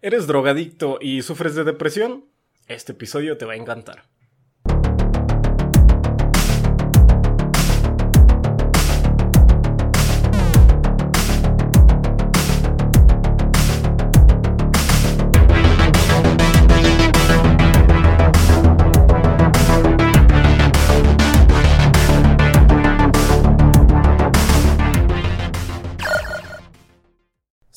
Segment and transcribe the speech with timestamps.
[0.00, 2.24] ¿Eres drogadicto y sufres de depresión?
[2.68, 4.04] Este episodio te va a encantar.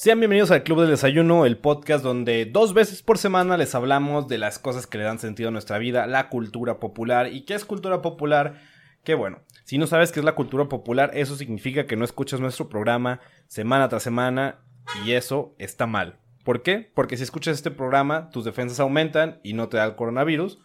[0.02, 4.28] Sean bienvenidos al Club del Desayuno, el podcast donde dos veces por semana les hablamos
[4.28, 7.32] de las cosas que le dan sentido a nuestra vida, la cultura popular.
[7.32, 8.60] ¿Y qué es cultura popular?
[9.04, 12.40] Que bueno, si no sabes qué es la cultura popular, eso significa que no escuchas
[12.40, 14.62] nuestro programa semana tras semana
[15.06, 16.18] y eso está mal.
[16.44, 16.92] ¿Por qué?
[16.96, 20.58] Porque si escuchas este programa, tus defensas aumentan y no te da el coronavirus.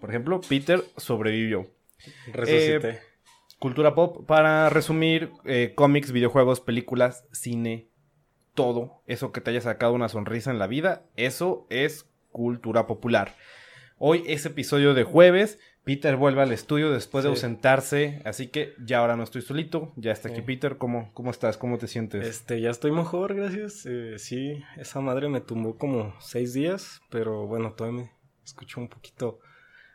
[0.00, 1.70] Por ejemplo, Peter sobrevivió.
[2.32, 2.88] Resucité.
[2.88, 3.00] Eh,
[3.60, 7.91] cultura pop, para resumir, eh, cómics, videojuegos, películas, cine,
[8.54, 13.34] todo eso que te haya sacado una sonrisa en la vida, eso es cultura popular.
[13.98, 15.58] Hoy es episodio de jueves.
[15.84, 20.12] Peter vuelve al estudio después de ausentarse, así que ya ahora no estoy solito, ya
[20.12, 20.40] está aquí.
[20.42, 20.76] Peter.
[20.76, 21.56] ¿Cómo, ¿Cómo estás?
[21.56, 22.26] ¿Cómo te sientes?
[22.26, 23.84] Este, ya estoy mejor, gracias.
[23.86, 28.12] Eh, sí, esa madre me tumbó como seis días, pero bueno, todavía me
[28.44, 29.40] escucho un poquito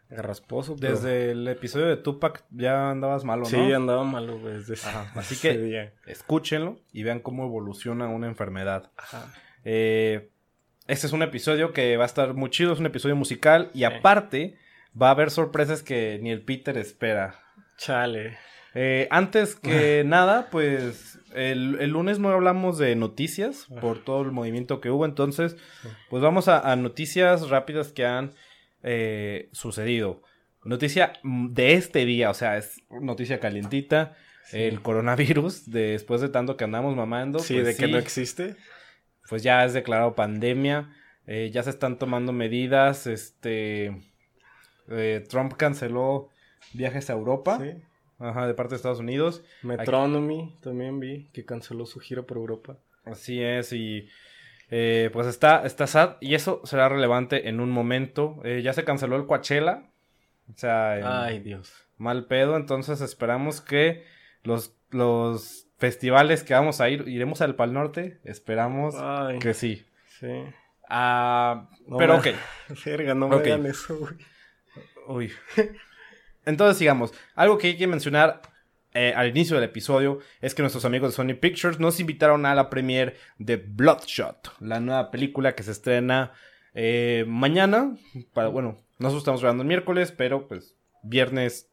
[0.10, 0.76] garrasposo.
[0.80, 3.50] pero- Desde el episodio de Tupac ya andabas malo, ¿no?
[3.50, 4.54] Sí, andaba malo, güey.
[4.56, 5.94] desde ese- Ajá, así que- día.
[6.06, 8.92] Escúchenlo y vean cómo evoluciona una enfermedad.
[8.98, 9.34] Ajá.
[9.66, 10.30] Eh,
[10.88, 13.84] este es un episodio que va a estar muy chido, es un episodio musical y
[13.84, 14.58] aparte
[15.00, 17.36] va a haber sorpresas que ni el Peter espera.
[17.78, 18.38] Chale.
[18.74, 24.32] Eh, antes que nada, pues el, el lunes no hablamos de noticias por todo el
[24.32, 25.58] movimiento que hubo, entonces
[26.10, 28.32] pues vamos a, a noticias rápidas que han
[28.90, 30.22] eh, sucedido.
[30.64, 34.16] Noticia mm, de este día, o sea, es noticia calientita.
[34.46, 34.60] Sí.
[34.62, 37.40] El coronavirus, después de tanto que andamos mamando.
[37.40, 38.56] Sí, pues de que no existe.
[39.30, 40.90] pues ya es declarado pandemia,
[41.26, 44.02] eh, ya se están tomando medidas, este,
[44.90, 46.30] eh, Trump canceló
[46.74, 47.72] viajes a Europa, Sí.
[48.20, 52.78] ajá, de parte de Estados Unidos, Metronomy también vi que canceló su gira por Europa.
[53.04, 54.08] así es, y
[54.70, 58.84] eh, pues está, está sad, y eso será relevante en un momento, Eh, ya se
[58.84, 59.84] canceló el Coachella,
[60.54, 61.74] o sea, en- Ay, Dios.
[61.98, 64.06] mal pedo, entonces esperamos que
[64.44, 69.86] los, los festivales que vamos a ir, iremos al Pal Norte, esperamos Ay, que sí.
[70.20, 70.44] sí.
[70.90, 72.28] Ah, No pero me- ok.
[72.86, 73.46] Verga, no me Ok.
[73.48, 74.14] hagan eso, güey.
[75.08, 75.32] Uy.
[76.46, 77.14] Entonces, sigamos.
[77.36, 78.42] Algo que hay que mencionar
[78.98, 82.56] eh, al inicio del episodio es que nuestros amigos de Sony Pictures nos invitaron a
[82.56, 86.34] la premiere de Bloodshot, la nueva película que se estrena
[86.74, 87.96] eh, mañana.
[88.34, 91.70] Para, bueno, nosotros estamos grabando el miércoles, pero pues viernes.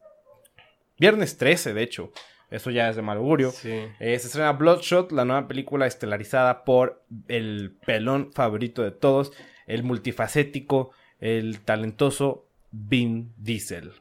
[0.99, 2.11] Viernes 13, de hecho.
[2.51, 3.49] Eso ya es de mal augurio.
[3.49, 3.71] Sí.
[3.99, 9.33] Eh, se estrena Bloodshot, la nueva película estelarizada por el pelón favorito de todos,
[9.65, 13.93] el multifacético, el talentoso Vin Diesel.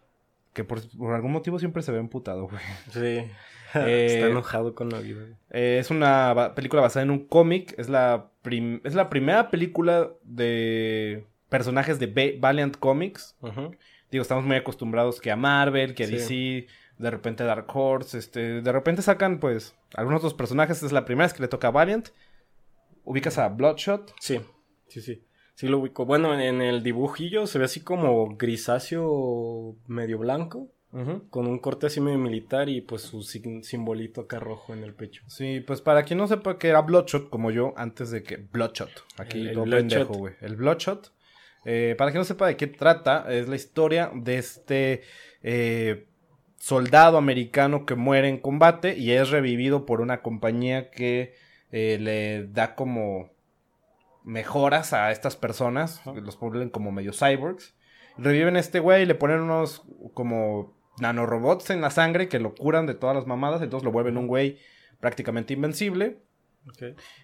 [0.55, 2.63] Que por, por algún motivo siempre se ve emputado, güey.
[2.91, 3.31] Sí.
[3.77, 5.21] Eh, Está enojado con la vida.
[5.51, 7.75] Eh, es una ba- película basada en un cómic.
[7.77, 13.37] Es la, prim- es la primera película de personajes de Ba- Valiant Comics.
[14.13, 16.13] Digo, estamos muy acostumbrados que a Marvel, que a Sí.
[16.13, 16.67] DC,
[16.99, 20.81] de repente Dark Horse, este, de repente sacan, pues, algunos otros personajes.
[20.85, 22.11] Es la primera vez que le toca a Valiant.
[23.03, 24.15] Ubicas a Bloodshot.
[24.21, 24.41] Sí,
[24.87, 25.25] sí, sí.
[25.55, 26.05] Sí lo ubico.
[26.05, 30.69] Bueno, en el dibujillo se ve así como grisáceo medio blanco,
[31.31, 35.25] con un corte así medio militar y pues su simbolito acá rojo en el pecho.
[35.27, 38.37] Sí, pues para quien no sepa que era Bloodshot, como yo, antes de que...
[38.37, 38.91] Bloodshot.
[39.19, 39.77] Aquí El- Bloodshot.
[39.79, 40.35] pendejo, güey.
[40.41, 41.13] El Bloodshot.
[41.65, 45.03] Eh, para quien no sepa de qué trata, es la historia de este
[45.43, 46.07] eh,
[46.59, 51.35] soldado americano que muere en combate y es revivido por una compañía que
[51.73, 53.31] eh, le da como
[54.25, 56.13] mejoras a estas personas, Ajá.
[56.15, 57.75] los ponen como medio cyborgs.
[58.17, 59.83] Reviven a este güey y le ponen unos
[60.15, 64.17] como nanorobots en la sangre que lo curan de todas las mamadas, entonces lo vuelven
[64.17, 64.59] un güey
[65.01, 66.19] prácticamente invencible.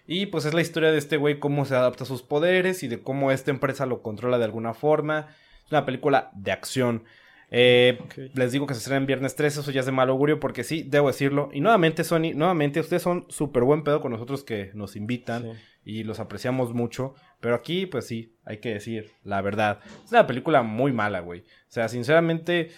[0.05, 2.87] Y pues es la historia de este güey, cómo se adapta a sus poderes y
[2.87, 5.29] de cómo esta empresa lo controla de alguna forma.
[5.65, 7.05] Es una película de acción.
[7.53, 7.99] Eh.
[8.33, 10.63] Les digo que se estrena en viernes 13, eso ya es de mal augurio porque
[10.63, 11.49] sí, debo decirlo.
[11.51, 15.49] Y nuevamente, Sony, nuevamente, ustedes son súper buen pedo con nosotros que nos invitan Sí.
[15.83, 17.13] y los apreciamos mucho.
[17.41, 19.79] Pero aquí, pues sí, hay que decir la verdad.
[20.05, 21.41] Es una película muy mala, güey.
[21.41, 22.71] O sea, sinceramente,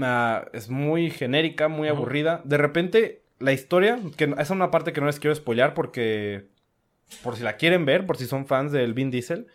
[0.00, 2.40] ah, es muy genérica, muy aburrida.
[2.44, 6.46] De repente, la historia, que esa es una parte que no les quiero spoilear porque,
[7.22, 9.46] por si la quieren ver, por si son fans del Vin Diesel,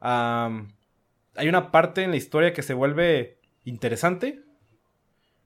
[0.00, 4.40] hay una parte en la historia que se vuelve interesante.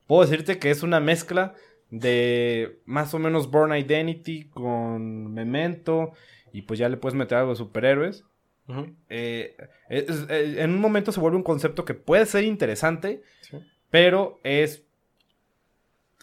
[0.07, 1.53] Puedo decirte que es una mezcla
[1.89, 6.13] de más o menos Born Identity con Memento
[6.51, 8.25] y pues ya le puedes meter algo de superhéroes.
[9.09, 9.55] Eh,
[9.89, 13.21] eh, en un momento se vuelve un concepto que puede ser interesante,
[13.89, 14.83] pero es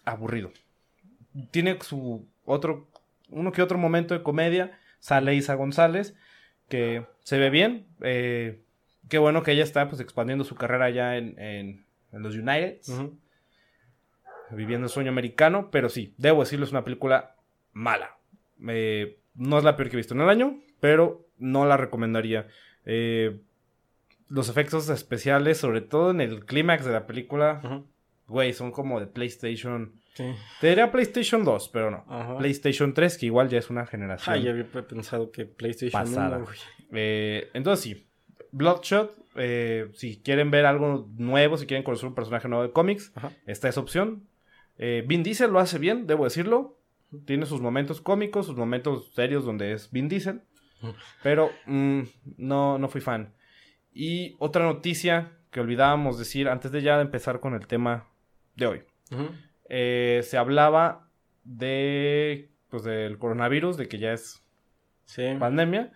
[0.04, 0.52] aburrido.
[1.50, 2.88] Tiene su otro,
[3.30, 4.78] uno que otro momento de comedia.
[5.00, 6.14] Sale Isa González,
[6.68, 7.86] que se ve bien.
[8.00, 8.62] Eh,
[9.08, 12.80] qué bueno que ella está pues expandiendo su carrera ya en, en, los United.
[14.50, 15.70] Viviendo el sueño americano.
[15.70, 17.36] Pero sí, debo decirlo, es una película
[17.72, 18.16] mala.
[18.56, 22.46] no es la peor que he visto en el año, pero no la recomendaría.
[22.84, 23.40] Eh,
[24.28, 27.84] los efectos especiales, sobre todo en el clímax de la película,
[28.26, 30.00] güey, son como de PlayStation.
[30.60, 32.38] Te diría PlayStation 2, pero no.
[32.38, 34.34] PlayStation 3, que igual ya es una generación.
[34.34, 36.46] Ah, ya había pensado que PlayStation 1.
[36.92, 38.06] Eh, entonces sí,
[38.54, 43.12] Bloodshot, eh, si quieren ver algo nuevo, si quieren conocer un personaje nuevo de cómics,
[43.46, 44.28] esta es opción.
[44.78, 46.78] Eh, Vin Diesel lo hace bien, debo decirlo.
[47.26, 50.42] Tiene sus momentos cómicos, sus momentos serios donde es Vin Diesel.
[51.24, 52.02] Pero mm,
[52.36, 53.34] no, no fui fan.
[53.92, 58.08] Y otra noticia que olvidábamos decir antes de ya empezar con el tema
[58.54, 58.82] de hoy.
[59.68, 61.08] Eh, se hablaba
[61.42, 64.43] de pues del coronavirus, de que ya es
[65.38, 65.92] pandemia.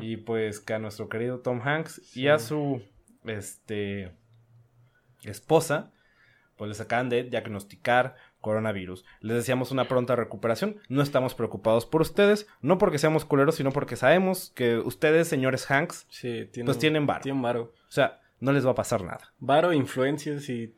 [0.00, 2.82] Y pues que a nuestro querido Tom Hanks y a su
[3.24, 4.12] este
[5.24, 5.92] esposa,
[6.56, 9.04] pues les acaban de diagnosticar coronavirus.
[9.20, 10.80] Les deseamos una pronta recuperación.
[10.88, 15.70] No estamos preocupados por ustedes, no porque seamos culeros, sino porque sabemos que ustedes, señores
[15.70, 16.06] Hanks,
[16.64, 17.22] pues tienen varo.
[17.22, 17.72] Tienen varo.
[17.88, 19.32] O sea, no les va a pasar nada.
[19.38, 20.74] Varo, influencias y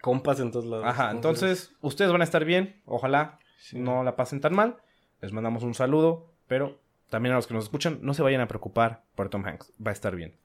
[0.00, 0.86] compas en todos lados.
[0.86, 3.38] Ajá, entonces ustedes van a estar bien, ojalá
[3.72, 4.76] no la pasen tan mal.
[5.20, 8.48] Les mandamos un saludo, pero también a los que nos escuchan, no se vayan a
[8.48, 10.36] preocupar por Tom Hanks, va a estar bien.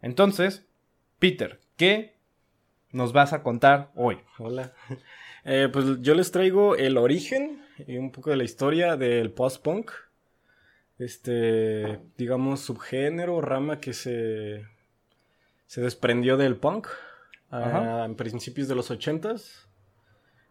[0.00, 0.66] Entonces,
[1.18, 2.14] Peter, ¿qué
[2.92, 4.18] nos vas a contar hoy?
[4.38, 4.72] Hola.
[5.44, 9.92] Eh, pues yo les traigo el origen y un poco de la historia del post-punk.
[10.98, 14.66] Este, digamos, subgénero, rama que se,
[15.64, 16.88] se desprendió del punk
[17.50, 19.68] en principios de los ochentas.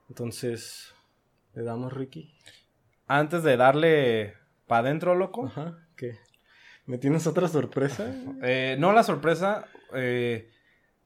[0.09, 0.95] Entonces,
[1.53, 2.33] le damos, Ricky.
[3.07, 4.35] Antes de darle
[4.67, 5.47] para adentro, loco.
[5.47, 6.17] Ajá, ¿qué?
[6.85, 8.13] ¿Me tienes otra sorpresa?
[8.43, 10.49] Eh, no, la sorpresa eh,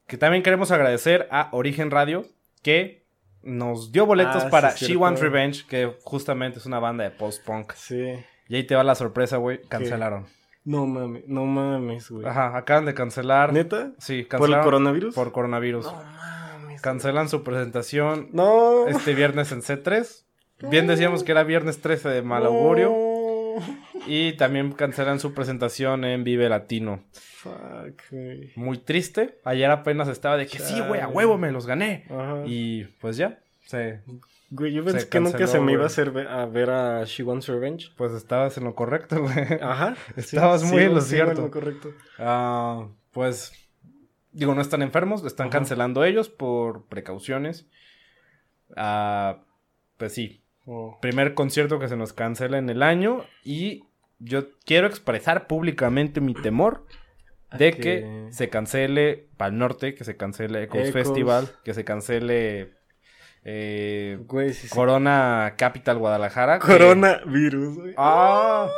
[0.08, 2.26] que también queremos agradecer a Origen Radio,
[2.62, 3.06] que
[3.44, 7.74] nos dio boletos ah, para She Wants Revenge, que justamente es una banda de post-punk.
[7.74, 8.14] Sí.
[8.50, 9.62] Y ahí te va la sorpresa, güey.
[9.62, 10.28] Cancelaron.
[10.64, 12.26] No mames, no mames, güey.
[12.28, 13.54] Ajá, acaban de cancelar.
[13.54, 13.94] ¿Neta?
[13.98, 14.40] Sí, cancelaron.
[14.40, 15.16] ¿Por el coronavirus?
[15.16, 15.86] Por coronavirus.
[15.86, 16.82] No mames.
[16.82, 18.30] Cancelan su presentación.
[18.34, 18.88] No.
[18.88, 20.26] Este viernes en C3.
[20.70, 22.92] Bien decíamos que era viernes 13 de mal augurio.
[24.08, 27.04] Y también cancelan su presentación en Vive Latino.
[27.14, 28.02] Fuck,
[28.56, 29.40] Muy triste.
[29.44, 32.06] Ayer apenas estaba de que sí, güey, a huevo me los gané.
[32.46, 33.40] Y pues ya.
[33.66, 34.02] Se,
[34.50, 37.48] güey, yo pensé que nunca se me iba a hacer a ver a She Wants
[37.48, 37.92] Revenge.
[37.96, 39.60] Pues estabas en lo correcto, güey.
[39.62, 39.96] Ajá.
[40.16, 41.38] estabas muy en lo cierto.
[41.38, 41.94] En lo correcto.
[42.20, 43.54] Ah, pues,
[44.32, 47.68] digo, no están enfermos, están cancelando ellos por precauciones.
[48.76, 49.44] Ah,
[49.98, 50.41] pues sí.
[50.66, 50.98] Oh.
[51.02, 53.84] Primer concierto que se nos cancela en el año y
[54.20, 56.86] yo quiero expresar públicamente mi temor
[57.58, 62.74] de que se cancele para el norte, que se cancele Ecos, Festival, que se cancele
[63.44, 64.20] eh,
[64.70, 66.60] Corona Capital Guadalajara.
[66.60, 67.94] Corona virus, güey.
[67.98, 68.70] Ah.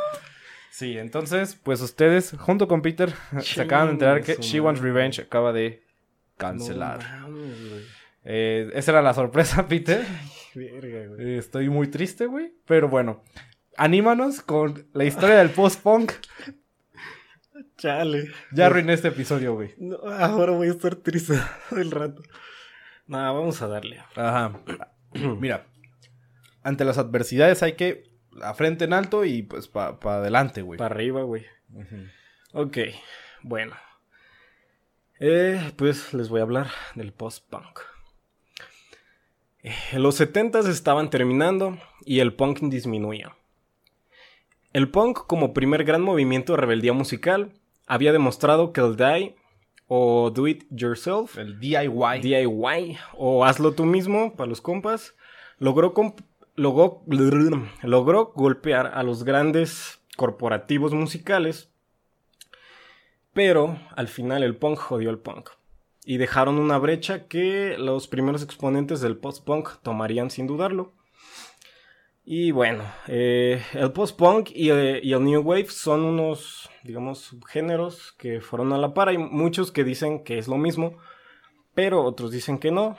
[0.70, 5.22] Sí, entonces, pues ustedes, junto con Peter, se acaban de enterar que She Wants Revenge
[5.22, 5.84] acaba de
[6.36, 6.98] cancelar.
[8.24, 10.04] eh, esa era la sorpresa, Peter.
[11.16, 11.38] güey.
[11.38, 12.52] estoy muy triste, güey.
[12.66, 13.22] Pero bueno,
[13.76, 16.12] anímanos con la historia del post-punk.
[17.76, 18.30] Chale.
[18.52, 19.74] Ya arruiné este episodio, güey.
[20.04, 21.34] ahora voy a estar triste
[21.72, 22.22] el rato.
[23.06, 23.98] Nada, vamos a darle.
[24.14, 24.60] Ajá.
[25.12, 25.66] Mira,
[26.62, 30.78] ante las adversidades hay que la frente en alto y pues para adelante, güey.
[30.78, 31.44] Para arriba, güey.
[32.52, 32.78] Ok,
[33.42, 33.74] bueno.
[35.20, 37.80] Eh, pues les voy a hablar del post-punk.
[39.64, 43.34] Eh, los 70 estaban terminando y el punk disminuía.
[44.74, 47.54] El punk, como primer gran movimiento de rebeldía musical,
[47.86, 49.36] había demostrado que el DIY
[49.86, 55.14] o Do It Yourself, el DIY, DIY o hazlo tú mismo para los compas,
[55.58, 55.94] logró,
[56.56, 57.02] logró,
[57.82, 61.70] logró golpear a los grandes corporativos musicales,
[63.32, 65.48] pero al final el punk jodió el punk
[66.04, 70.92] y dejaron una brecha que los primeros exponentes del post-punk tomarían sin dudarlo.
[72.26, 78.40] Y bueno, eh, el post-punk eh, y, el new wave son unos, digamos, subgéneros que
[78.40, 79.08] fueron a la par.
[79.08, 80.96] Hay muchos que dicen que es lo mismo,
[81.74, 82.96] pero otros dicen que no.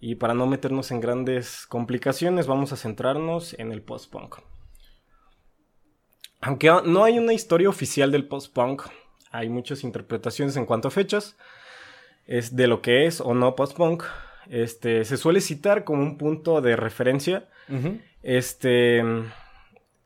[0.00, 4.36] Y para no meternos en grandes complicaciones, vamos a centrarnos en el post-punk.
[6.42, 8.82] Aunque no hay una historia oficial del post-punk,
[9.30, 11.36] hay muchas interpretaciones en cuanto a fechas
[12.26, 14.04] es de lo que es o no post-punk.
[14.48, 17.48] Este, se suele citar como un punto de referencia.
[18.22, 19.02] Este,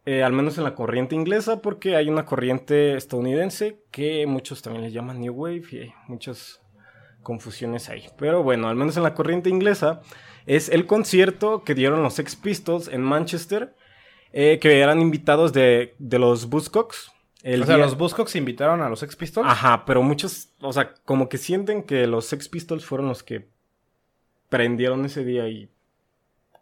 [0.06, 4.84] eh, al menos en la corriente inglesa, porque hay una corriente estadounidense que muchos también
[4.84, 6.60] le llaman New Wave y hay muchas
[7.22, 8.06] confusiones ahí.
[8.18, 10.00] Pero bueno, al menos en la corriente inglesa
[10.46, 13.74] es el concierto que dieron los Sex Pistols en Manchester,
[14.32, 17.12] eh, que eran invitados de, de los Buzzcocks.
[17.44, 19.48] O sea, los Buzzcocks invitaron a los Sex Pistols.
[19.48, 23.48] Ajá, pero muchos, o sea, como que sienten que los Sex Pistols fueron los que
[24.48, 25.70] prendieron ese día y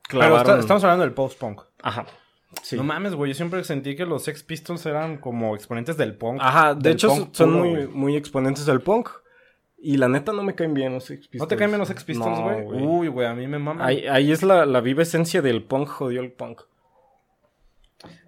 [0.02, 0.60] clavaron.
[0.60, 1.62] estamos hablando del post-punk.
[1.82, 2.06] Ajá.
[2.72, 3.30] No mames, güey.
[3.30, 6.38] Yo siempre sentí que los Sex Pistols eran como exponentes del punk.
[6.40, 9.10] Ajá, de hecho son muy, muy exponentes del punk.
[9.80, 11.40] Y la neta no me caen bien los Sex Pistols.
[11.40, 12.82] ¿No te caen bien los Sex Pistols, güey?
[12.82, 13.84] Uy, güey, a mí me mama.
[13.84, 16.62] Ahí, es la, viva esencia del punk, jodió el punk.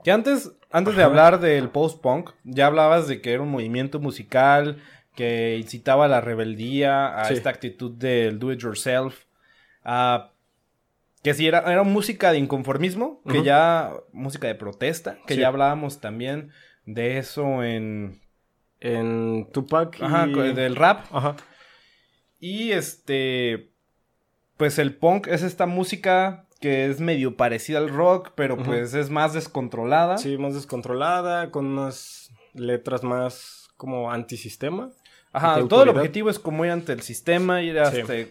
[0.04, 4.78] Que antes, antes de hablar del post-punk, ya hablabas de que era un movimiento musical
[5.14, 9.24] que incitaba a la rebeldía, a esta actitud del do it yourself,
[9.84, 10.30] a
[11.22, 16.00] que sí, era, era música de inconformismo, que ya, música de protesta, que ya hablábamos
[16.00, 16.50] también
[16.86, 18.20] de eso en...
[18.82, 20.00] En Tupac.
[20.00, 21.04] Ajá, del rap.
[21.12, 21.36] Ajá.
[22.38, 23.70] Y este,
[24.56, 29.10] pues el punk es esta música que es medio parecida al rock, pero pues es
[29.10, 30.18] más descontrolada.
[30.18, 34.90] Sí, más descontrolada, con unas letras más como antisistema.
[35.32, 37.78] Ajá, todo el objetivo es como ir ante el sistema, ir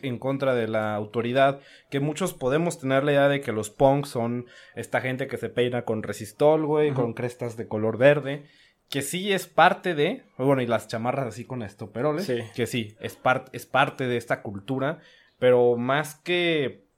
[0.03, 4.09] en contra de la autoridad, que muchos podemos tener la idea de que los punks
[4.09, 8.43] son esta gente que se peina con resistol, güey, con crestas de color verde,
[8.89, 12.39] que sí es parte de, bueno, y las chamarras así con estoperoles, sí.
[12.53, 13.17] que sí, es,
[13.53, 14.99] es parte de esta cultura,
[15.39, 16.88] pero más que,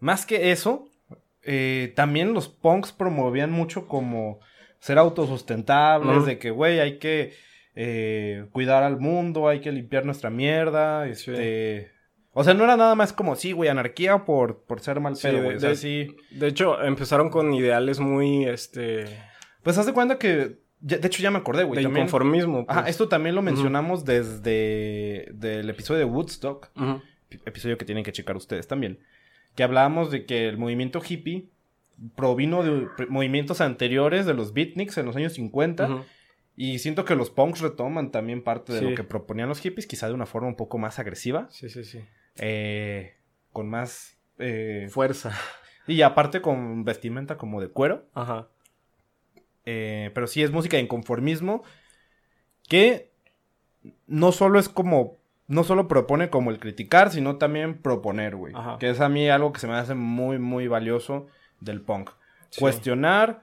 [0.00, 0.88] más que eso,
[1.42, 4.40] eh, también los punks promovían mucho como
[4.78, 7.34] ser autosustentables, de que, güey, hay que
[7.74, 11.92] eh, cuidar al mundo, hay que limpiar nuestra mierda, este...
[12.32, 15.42] O sea, no era nada más como, sí, güey, anarquía por, por ser mal pedo,
[15.42, 15.58] güey.
[15.58, 19.04] De, De hecho, empezaron con ideales muy, este...
[19.64, 20.60] Pues haz de cuenta que...
[20.78, 21.82] de hecho, ya me acordé, güey.
[21.82, 22.64] De inconformismo.
[22.64, 22.78] Pues.
[22.78, 25.28] Ajá, esto también lo mencionamos desde...
[25.32, 26.70] Del episodio de Woodstock.
[27.44, 29.00] Episodio que tienen que checar ustedes también.
[29.54, 31.48] Que hablábamos de que el movimiento hippie
[32.14, 36.04] provino de movimientos anteriores de los beatniks en los años 50.
[36.56, 40.08] Y siento que los punks retoman también parte de lo que proponían los hippies, quizá
[40.08, 41.48] de una forma un poco más agresiva.
[41.50, 42.00] Sí, sí, sí.
[42.36, 43.14] Eh,
[43.52, 45.32] con más eh, fuerza.
[45.86, 48.06] Y aparte con vestimenta como de cuero.
[48.14, 48.48] Ajá.
[49.64, 51.62] Eh, pero sí es música de inconformismo
[52.68, 53.10] que
[54.06, 55.19] no solo es como
[55.50, 58.54] no solo propone como el criticar, sino también proponer, güey.
[58.78, 61.26] Que es a mí algo que se me hace muy, muy valioso
[61.60, 62.10] del punk.
[62.58, 63.42] Cuestionar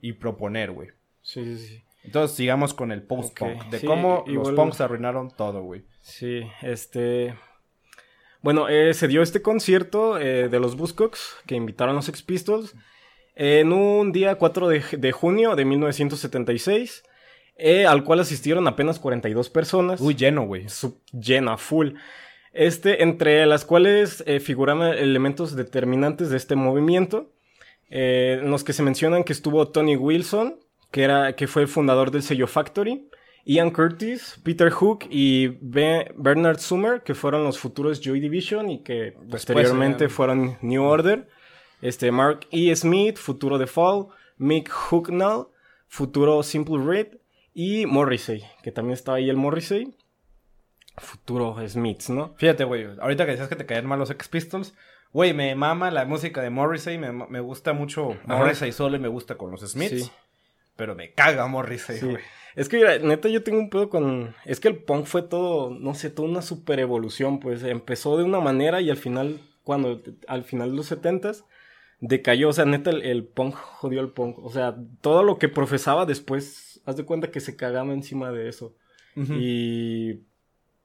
[0.00, 0.88] y proponer, güey.
[1.22, 1.82] Sí, sí, sí.
[2.02, 3.66] Entonces sigamos con el post-punk.
[3.70, 5.84] de cómo los punks arruinaron todo, güey.
[6.00, 7.34] Sí, este...
[8.42, 12.22] Bueno, eh, se dio este concierto eh, de los Buzzcocks que invitaron a los Sex
[12.22, 12.74] Pistols
[13.36, 17.04] en un día 4 de, junio de 1976,
[17.56, 20.00] eh, al cual asistieron apenas 42 personas.
[20.00, 20.66] Uy, lleno, güey.
[21.12, 21.92] Lleno, full.
[22.52, 27.32] Este, entre las cuales figuraban elementos determinantes de este movimiento,
[27.90, 30.60] en los que se mencionan que estuvo Tony Wilson,
[30.92, 33.08] que, era, que fue el fundador del sello Factory,
[33.44, 39.14] Ian Curtis, Peter Hook y Bernard Summer, que fueron los futuros Joy Division y que
[39.30, 41.28] posteriormente fueron New Order.
[41.82, 42.74] Este, Mark E.
[42.74, 44.06] Smith, futuro The Fall,
[44.38, 45.48] Mick Hucknall,
[45.88, 47.18] futuro Simple Red
[47.54, 49.96] y Morrissey, que también estaba ahí el Morrissey.
[50.96, 52.34] Futuro Smiths, ¿no?
[52.36, 54.74] Fíjate, güey, ahorita que decías que te caían mal los X Pistols,
[55.12, 59.08] güey, me mama la música de Morrissey, me, me gusta mucho Morrissey solo y me
[59.08, 60.04] gusta con los Smiths.
[60.04, 60.10] Sí.
[60.76, 62.22] Pero me caga Morrissey, güey.
[62.56, 64.34] Es que, neta, yo tengo un pedo con...
[64.44, 67.62] Es que el punk fue todo, no sé, toda una super evolución, pues.
[67.64, 70.00] Empezó de una manera y al final, cuando...
[70.28, 71.44] Al final de los setentas,
[72.00, 72.48] decayó.
[72.48, 74.38] O sea, neta, el, punk jodió el punk.
[74.38, 78.48] O sea, todo lo que profesaba después, haz de cuenta que se cagaba encima de
[78.48, 78.74] eso.
[79.16, 80.20] Y...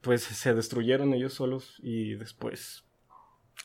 [0.01, 2.85] Pues se destruyeron ellos solos y después...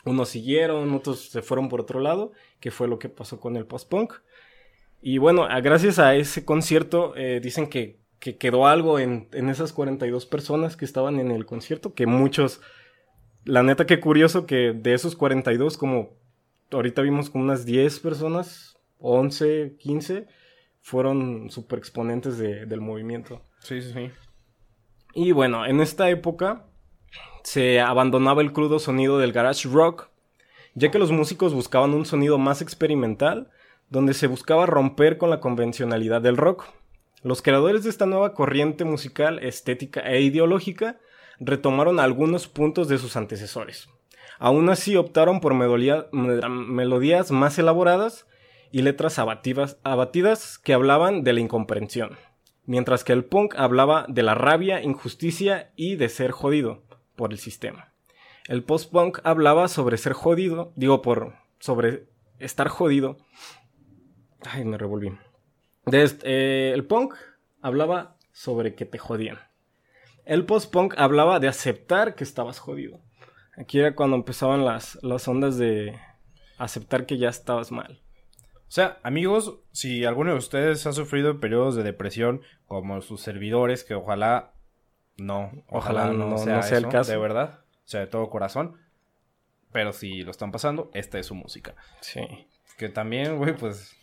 [0.05, 3.67] Unos siguieron, otros se fueron por otro lado, que fue lo que pasó con el
[3.67, 4.14] post-punk.
[5.07, 10.79] Y bueno, gracias a ese concierto, eh, dicen que, quedó algo en, esas 42 personas
[10.79, 12.62] que estaban en el concierto, que muchos,
[13.45, 16.17] la neta que curioso que de esos 42, como
[16.71, 20.26] ahorita vimos como unas 10 personas, 11, 15,
[20.85, 23.41] fueron super exponentes del movimiento.
[23.61, 24.11] Sí, sí, sí.
[25.14, 26.67] Y bueno, en esta época
[27.43, 30.11] se abandonaba el crudo sonido del garage rock,
[30.75, 33.50] ya que los músicos buscaban un sonido más experimental
[33.88, 36.67] donde se buscaba romper con la convencionalidad del rock.
[37.23, 40.99] Los creadores de esta nueva corriente musical, estética e ideológica
[41.41, 43.88] retomaron algunos puntos de sus antecesores.
[44.38, 48.26] Aún así optaron por melodías más elaboradas
[48.75, 52.19] y letras abatidas que hablaban de la incomprensión,
[52.66, 56.83] mientras que el punk hablaba de la rabia, injusticia y de ser jodido
[57.14, 57.93] por el sistema.
[58.49, 62.09] El post-punk hablaba sobre ser jodido, digo por sobre
[62.40, 63.16] estar jodido.
[64.45, 65.16] Ay, me revolví.
[65.93, 67.14] Eh, el punk
[67.62, 69.38] hablaba sobre que te jodían.
[70.25, 72.99] El post-punk hablaba de aceptar que estabas jodido.
[73.57, 75.97] Aquí era cuando empezaban las, las ondas de
[76.59, 78.04] aceptar que ya estabas mal.
[78.66, 83.85] O sea, amigos, si alguno de ustedes ha sufrido periodos de depresión, como sus servidores,
[83.85, 84.52] que ojalá
[85.16, 88.78] no, ojalá, no, sea, el caso, de verdad, o sea, de todo corazón.
[89.71, 91.75] Pero si lo están pasando, esta es su música.
[92.00, 92.21] Sí.
[92.78, 93.97] Que también, güey, pues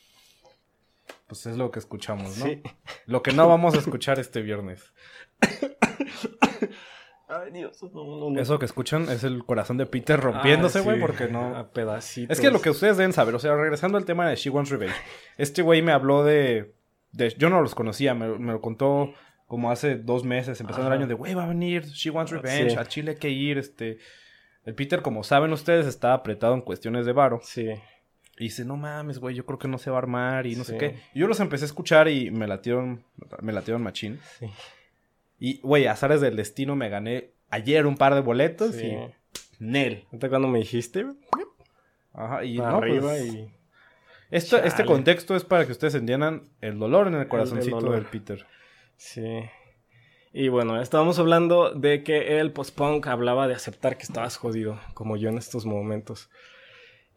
[1.28, 2.46] pues es lo que escuchamos, ¿no?
[2.46, 2.62] Sí.
[3.06, 4.92] Lo que no vamos a escuchar este viernes.
[7.32, 7.80] Ay, Dios,
[8.38, 11.56] Eso que escuchan es el corazón de Peter rompiéndose, ah, güey, porque no.
[11.56, 12.38] A pedacitos.
[12.38, 14.70] Es que lo que ustedes deben saber, o sea, regresando al tema de She Wants
[14.70, 14.96] Revenge,
[15.38, 16.74] este güey me habló de.
[17.14, 19.14] de yo no los conocía, me, lo contó
[19.48, 22.78] como hace dos meses, empezando el año, de güey, va a venir She Wants Revenge,
[22.78, 24.00] a Chile hay que ir, este.
[24.66, 27.40] El Peter, como saben ustedes, está apretado en cuestiones de varo.
[27.44, 27.70] Sí.
[28.38, 30.64] Y dice, no mames, güey, yo creo que no se va a armar y no
[30.64, 31.00] sé qué.
[31.14, 33.04] Y yo los empecé a escuchar y me latieron,
[33.42, 34.20] me latieron machín.
[34.40, 34.48] Sí.
[35.44, 38.96] Y, güey, azares del destino me gané ayer un par de boletos y...
[39.58, 40.06] Nel.
[40.14, 41.08] ¿Hasta cuando me dijiste?
[42.14, 43.52] Ajá, y no, pues, y...
[44.30, 48.46] Esto, este contexto es para que ustedes entiendan el dolor en el corazoncito del Peter.
[48.98, 49.42] Sí.
[50.32, 55.18] Y bueno, estábamos hablando de que el post-punk hablaba de aceptar que estabas jodido, como
[55.18, 56.30] yo en estos momentos.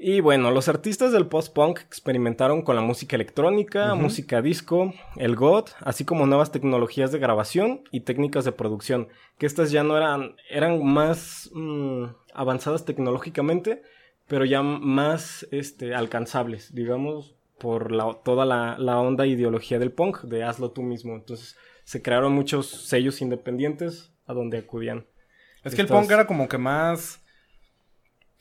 [0.07, 5.71] Y bueno, los artistas del post-punk experimentaron con la música electrónica, música disco, el God,
[5.81, 9.09] así como nuevas tecnologías de grabación y técnicas de producción,
[9.39, 13.81] que estas ya no eran, eran más mm, avanzadas tecnológicamente,
[14.29, 20.25] pero ya más este, alcanzables, digamos, por la, toda la, la onda ideología del punk,
[20.25, 21.15] de hazlo tú mismo.
[21.15, 25.07] Entonces se crearon muchos sellos independientes a donde acudían.
[25.63, 27.24] Es que el punk era como que más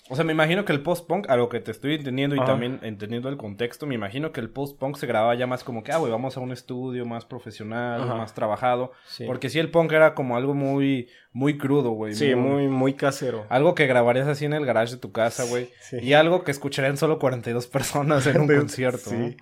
[0.09, 2.79] o sea, me imagino que el post-punk, a lo que te estoy entendiendo y también
[2.81, 5.97] entendiendo el contexto, me imagino que el post-punk se grababa ya más como que, ah,
[5.97, 8.91] güey, vamos a un estudio más profesional, más trabajado.
[9.25, 12.15] Porque sí, el punk era como algo muy, muy crudo, güey.
[12.15, 13.45] Sí, muy, muy, casero.
[13.47, 15.69] Algo que grabarías así en el garage de tu casa, güey.
[15.93, 19.37] Y algo que escucharían solo 42 personas en un concierto, sí.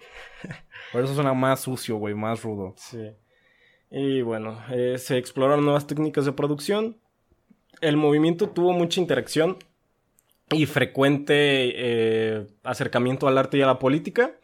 [0.92, 2.76] Por eso suena más sucio, güey, más rudo.
[2.78, 3.12] Sí.
[3.90, 6.98] Y bueno, eh, se exploraron nuevas técnicas de producción.
[7.82, 9.58] El movimiento tuvo mucha interacción
[10.52, 14.36] y frecuente eh, acercamiento al arte y a la política.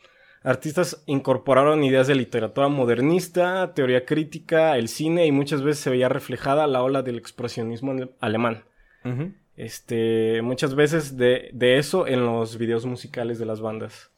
[0.43, 6.10] Artistas incorporaron ideas de literatura modernista, teoría crítica, el cine y muchas veces se veía
[6.10, 8.63] reflejada la ola del expresionismo alemán.
[9.56, 14.12] Este, muchas veces de, eso en los videos musicales de las bandas.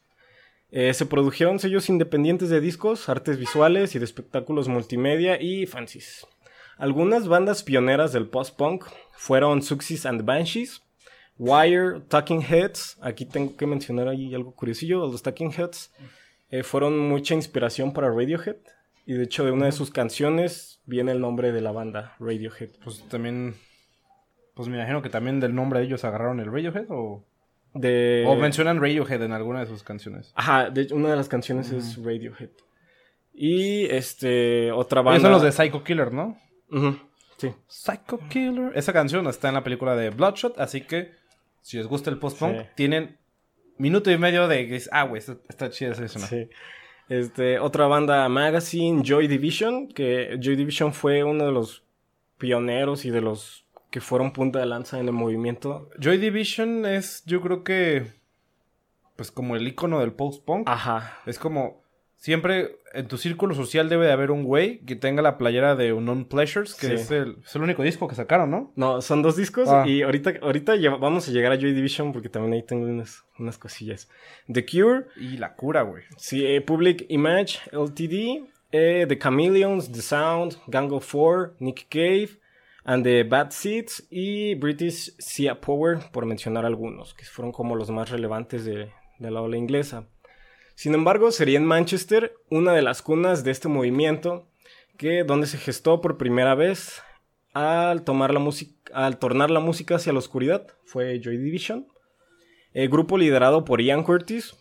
[0.72, 6.28] Eh, se produjeron sellos independientes de discos, artes visuales y de espectáculos multimedia y fancies.
[6.78, 10.84] Algunas bandas pioneras del post-punk fueron Suxis and Banshees,
[11.40, 15.92] Wire, Talking Heads, aquí tengo que mencionar ahí algo curiosillo, los Talking Heads
[16.52, 18.58] eh, fueron mucha inspiración para Radiohead
[19.06, 22.72] y de hecho de una de sus canciones viene el nombre de la banda, Radiohead.
[22.84, 23.56] Pues también,
[24.54, 27.24] pues me imagino que también del nombre de ellos agarraron el Radiohead o...
[27.74, 28.26] De...
[28.28, 30.34] O mencionan Radiohead en alguna de sus canciones.
[30.36, 32.50] Ajá, de, una de las canciones es Radiohead.
[33.34, 35.18] Y este, otra banda...
[35.18, 36.38] Esos son los de Psycho Killer, ¿no?
[37.38, 37.54] Sí.
[37.68, 38.74] Psycho Killer.
[38.76, 41.19] Esa canción está en la película de Bloodshot, así que
[41.62, 43.18] si les gusta el post-punk, tienen
[43.78, 46.20] minuto y medio de ah, güey, está, chido eso.
[46.20, 46.50] Sí.
[47.10, 51.84] Este, otra banda Magazine, Joy Division, que Joy Division fue uno de los
[52.38, 55.90] pioneros y de los que fueron punta de lanza en el movimiento.
[56.00, 58.06] Joy Division es, yo creo que,
[59.16, 60.70] pues como el icono del post-punk.
[60.70, 61.20] Ajá.
[61.26, 61.84] Es como,
[62.20, 65.94] Siempre en tu círculo social debe de haber un güey que tenga la playera de
[65.94, 68.74] Unknown Pleasures, que es, el, único disco que sacaron, ¿no?
[68.76, 69.86] No, son dos discos ah.
[69.88, 73.58] y ahorita, ahorita vamos a llegar a Joy Division porque también ahí tengo unas, unas
[73.58, 74.10] cosillas.
[74.52, 75.06] The Cure.
[75.16, 76.04] Y La Cura, güey.
[76.18, 82.32] Sí, eh, Public Image, LTD, eh, The Chameleons, The Sound, Gang of Four, Nick Cave,
[82.84, 87.90] and the Bad Seeds y British Sea Power, por mencionar algunos, que fueron como los
[87.92, 90.06] más relevantes de, de la ola inglesa.
[90.80, 94.48] Sin embargo, sería en Manchester una de las cunas de este movimiento,
[94.96, 97.04] que donde se gestó por primera vez
[97.52, 98.42] al tomar la
[98.94, 101.86] al tornar la música hacia la oscuridad, fue Joy Division,
[102.72, 104.56] el grupo liderado por Ian Curtis,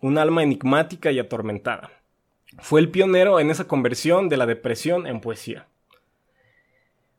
[0.00, 1.92] un alma enigmática y atormentada.
[2.58, 5.68] Fue el pionero en esa conversión de la depresión en poesía.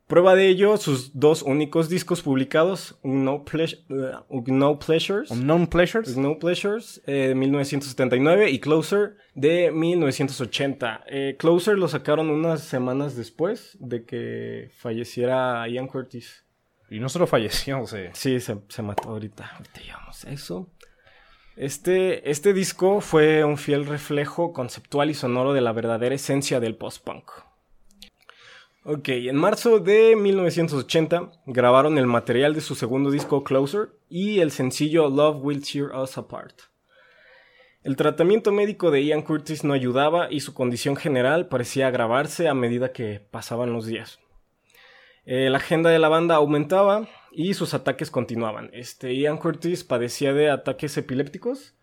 [0.06, 3.42] Prueba de ello, sus dos únicos discos publicados, No,
[3.88, 11.04] no Pleasures, Unknown Pleasures, No Pleasures eh, de 1979 y Closer de 1980.
[11.08, 16.44] Eh, Closer lo sacaron unas semanas después de que falleciera Ian Curtis.
[16.90, 18.14] Y no solo falleció, o sea.
[18.14, 19.52] Sí, se, se mató ahorita.
[19.56, 20.70] Ahorita llevamos eso.
[21.56, 26.76] Este, este disco fue un fiel reflejo conceptual y sonoro de la verdadera esencia del
[26.76, 27.30] post-punk.
[28.86, 34.50] Ok, en marzo de 1980 grabaron el material de su segundo disco Closer y el
[34.50, 36.54] sencillo Love Will Tear Us Apart.
[37.82, 42.52] El tratamiento médico de Ian Curtis no ayudaba y su condición general parecía agravarse a
[42.52, 44.20] medida que pasaban los días.
[45.24, 48.68] Eh, la agenda de la banda aumentaba y sus ataques continuaban.
[48.74, 51.74] Este, Ian Curtis padecía de ataques epilépticos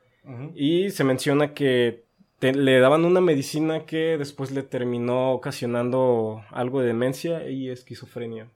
[0.54, 2.06] y se menciona que
[2.42, 8.50] le daban una medicina que después le terminó ocasionando algo de demencia y esquizofrenia.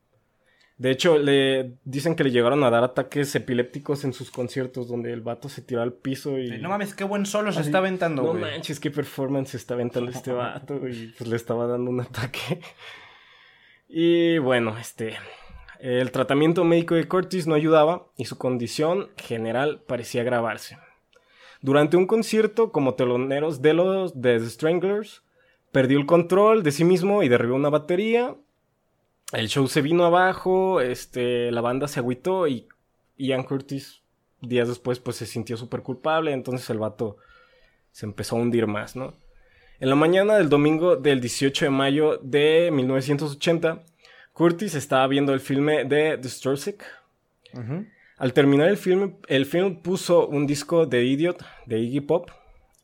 [0.78, 5.14] De hecho, le dicen que le llegaron a dar ataques epilépticos en sus conciertos donde
[5.14, 6.60] el vato se tiró al piso y...
[6.60, 10.12] No mames, qué buen solo se está aventando, No manches, qué performance se está aventando
[10.12, 12.60] este vato y pues le estaba dando un ataque.
[13.88, 15.16] Y bueno, este...
[15.80, 20.78] El tratamiento médico de Curtis no ayudaba y su condición general parecía agravarse.
[21.66, 25.24] Durante un concierto como teloneros de los The Stranglers,
[25.72, 28.36] perdió el control de sí mismo y derribó una batería.
[29.34, 32.68] El show se vino abajo, este, la banda se agüitó y
[33.18, 34.04] Ian Curtis
[34.42, 37.18] días después pues se sintió súper culpable, entonces el vato
[37.92, 39.16] se empezó a hundir más, ¿no?
[39.80, 43.82] En la mañana del domingo del 18 de mayo de 1980,
[44.34, 46.86] Curtis estaba viendo el filme de The Strosic.
[48.18, 52.30] Al terminar el film, el film puso un disco de Idiot de Iggy Pop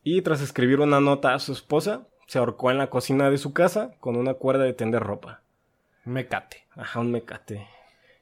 [0.04, 3.54] y tras escribir una nota a su esposa, se ahorcó en la cocina de su
[3.54, 5.42] casa con una cuerda de tender ropa.
[6.04, 6.66] Mecate.
[6.72, 7.66] Ajá, un mecate.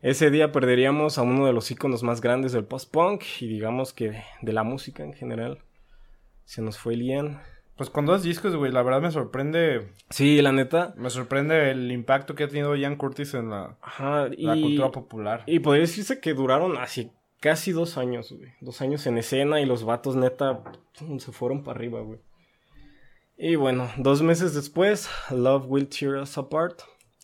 [0.02, 4.22] Ese día perderíamos a uno de los íconos más grandes del post-punk y digamos que
[4.40, 5.58] de la música en general.
[6.44, 7.42] Se nos fue Lian.
[7.80, 9.88] Pues con dos discos, güey, la verdad me sorprende.
[10.10, 10.92] Sí, la neta.
[10.98, 13.78] Me sorprende el impacto que ha tenido Ian Curtis en la,
[14.36, 15.44] la cultura popular.
[15.46, 18.52] Y podría decirse que duraron así casi dos años, güey.
[18.60, 20.62] Dos años en escena y los vatos neta
[20.92, 22.18] se fueron para arriba, güey.
[23.38, 26.82] Y bueno, dos meses después, Love Will Tear Us Apart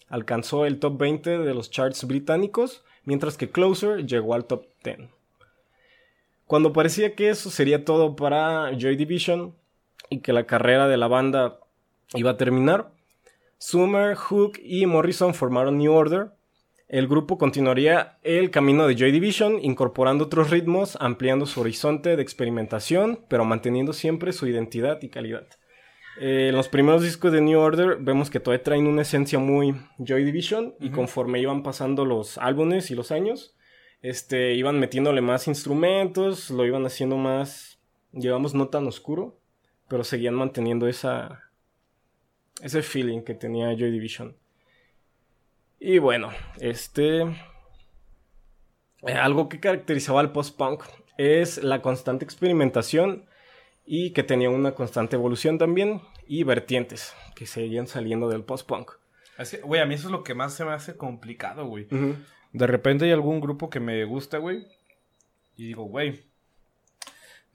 [0.08, 5.00] alcanzó el top 20 de los charts británicos, mientras que Closer llegó al top 10.
[6.46, 9.54] Cuando parecía que eso sería todo para Joy Division,
[10.10, 11.58] y que la carrera de la banda
[12.14, 12.92] iba a terminar,
[13.58, 16.28] Summer, Hook y Morrison formaron New Order.
[16.88, 22.22] El grupo continuaría el camino de Joy Division, incorporando otros ritmos, ampliando su horizonte de
[22.22, 25.46] experimentación, pero manteniendo siempre su identidad y calidad.
[26.20, 29.74] Eh, en los primeros discos de New Order vemos que todavía traen una esencia muy
[29.98, 33.56] Joy Division y conforme iban pasando los álbumes y los años,
[34.02, 37.80] este, iban metiéndole más instrumentos, lo iban haciendo más,
[38.12, 39.40] digamos, no tan oscuro
[39.88, 41.42] pero seguían manteniendo esa
[42.62, 44.36] ese feeling que tenía Joy Division.
[45.78, 47.22] Y bueno, este
[49.02, 50.84] eh, algo que caracterizaba al post-punk
[51.18, 53.26] es la constante experimentación
[53.84, 58.92] y que tenía una constante evolución también y vertientes que seguían saliendo del post-punk.
[59.62, 61.86] Güey, a mí eso es lo que más se me hace complicado, güey.
[62.52, 64.66] De repente hay algún grupo que me gusta, güey.
[65.56, 66.24] Y digo, güey,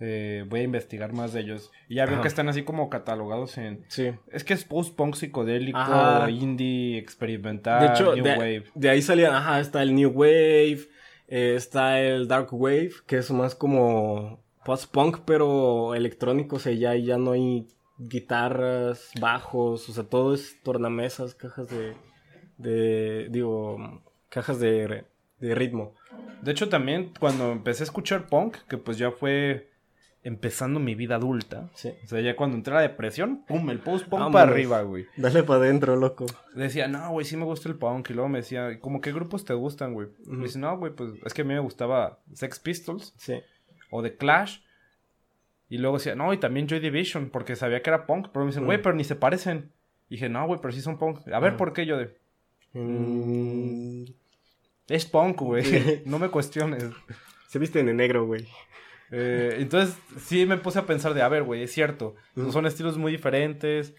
[0.03, 1.71] eh, voy a investigar más de ellos.
[1.87, 3.85] Y ya veo que están así como catalogados en.
[3.87, 4.11] Sí.
[4.31, 8.63] Es que es post-punk psicodélico, indie, experimental, de hecho, New de, Wave.
[8.73, 10.87] De ahí salían, ajá, está el New Wave,
[11.27, 16.95] eh, está el Dark Wave, que es más como post-punk, pero electrónico, o sea, ya,
[16.95, 17.67] ya no hay
[17.99, 21.95] guitarras, bajos, o sea, todo es tornamesas, cajas de.
[22.57, 25.05] de digo, cajas de,
[25.37, 25.93] de ritmo.
[26.41, 29.70] De hecho, también cuando empecé a escuchar punk, que pues ya fue
[30.23, 31.69] empezando mi vida adulta.
[31.73, 31.93] Sí.
[32.03, 35.07] O sea, ya cuando entré a la depresión, pum, el post punk para arriba, güey.
[35.17, 36.25] Dale para adentro, loco.
[36.53, 38.09] Decía, no, güey, sí me gusta el punk.
[38.09, 40.09] Y luego me decía, ¿cómo qué grupos te gustan, güey?
[40.25, 43.13] Me dice, no, güey, pues es que a mí me gustaba Sex Pistols.
[43.17, 43.41] Sí.
[43.89, 44.59] O The Clash.
[45.69, 48.27] Y luego decía, no, y también Joy Division, porque sabía que era punk.
[48.31, 49.71] Pero me dicen, güey, pero ni se parecen.
[50.09, 51.27] Y dije, no, güey, pero sí son punk.
[51.29, 52.15] A ver, ¿por qué yo de...?
[52.73, 54.05] Mm.
[54.87, 55.63] Es punk, güey.
[56.05, 56.83] no me cuestiones.
[57.47, 58.47] Se visten en negro, güey.
[59.11, 62.15] Eh, entonces, sí me puse a pensar de, a ver, güey, es cierto.
[62.51, 63.93] Son estilos muy diferentes.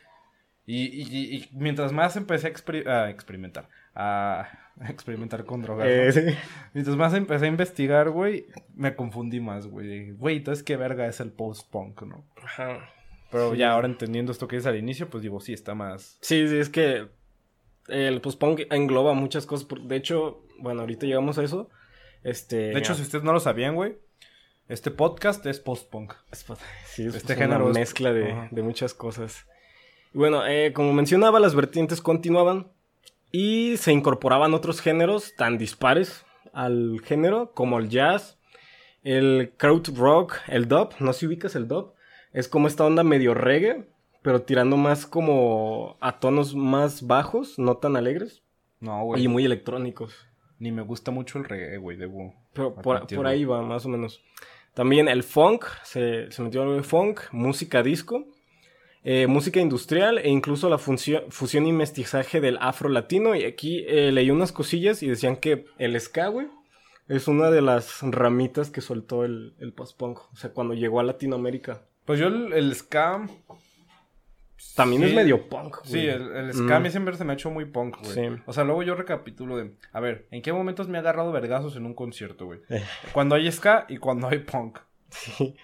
[0.67, 2.47] Y, mientras más empecé
[2.87, 4.49] a, experimentar, a
[4.89, 5.87] experimentar con drogas.
[5.89, 6.39] Eh,
[6.73, 10.13] mientras más empecé a investigar, güey, me confundí más, güey.
[10.13, 12.25] Güey, entonces, ¿qué verga es el post-punk, no?
[12.43, 12.89] Ajá.
[13.31, 13.59] Pero Sí.
[13.59, 16.19] ya ahora entendiendo esto que es al inicio, pues digo, sí, está más...
[16.21, 17.09] Sí, sí, es que
[17.89, 19.67] el post-punk engloba muchas cosas.
[19.85, 21.71] De hecho, bueno, ahorita llegamos a eso.
[22.23, 23.97] Este, De hecho, si ustedes no lo sabían, güey,
[24.69, 26.15] este podcast es post-punk.
[26.31, 26.45] Es
[26.87, 28.49] Sí, es Este una género es- mezcla de, Ajá.
[28.51, 29.47] de muchas cosas.
[30.13, 32.71] Bueno, eh, como mencionaba, las vertientes continuaban
[33.31, 38.39] y se incorporaban otros géneros tan dispares al género como el jazz,
[39.05, 40.91] el crowd rock, el dub.
[41.01, 41.95] No sé si ubicas el dub.
[42.35, 43.89] Es como esta onda medio reggae,
[44.23, 48.43] pero tirando más como a tonos más bajos, no tan alegres
[48.81, 49.25] No, güey.
[49.25, 50.15] y muy electrónicos.
[50.63, 52.35] Ni me gusta mucho el reggae, güey, debo...
[52.53, 54.23] Pero por, ahí va, más o menos.
[54.75, 58.29] También el funk, se, se metió algo de funk, música disco,
[59.03, 63.35] eh, música industrial e incluso la fusión y mestizaje del afro-latino.
[63.35, 66.47] Y aquí eh, leí unas cosillas y decían que el ska, güey,
[67.09, 70.21] es una de las ramitas que soltó el, el post-punk.
[70.33, 71.83] O sea, cuando llegó a Latinoamérica.
[72.05, 73.27] Pues yo el, el ska...
[74.77, 75.09] También Sí.
[75.09, 75.91] es medio punk, güey.
[75.93, 78.13] Sí, el, el ska a mí siempre se me ha hecho muy punk, güey.
[78.15, 78.43] Sí.
[78.47, 79.73] O sea, luego yo recapitulo de...
[79.93, 82.61] A ver, ¿en qué momentos me ha agarrado vergazos en un concierto, güey?
[82.71, 82.83] Eh.
[83.13, 84.79] Cuando hay ska y cuando hay punk.
[85.11, 85.57] Sí.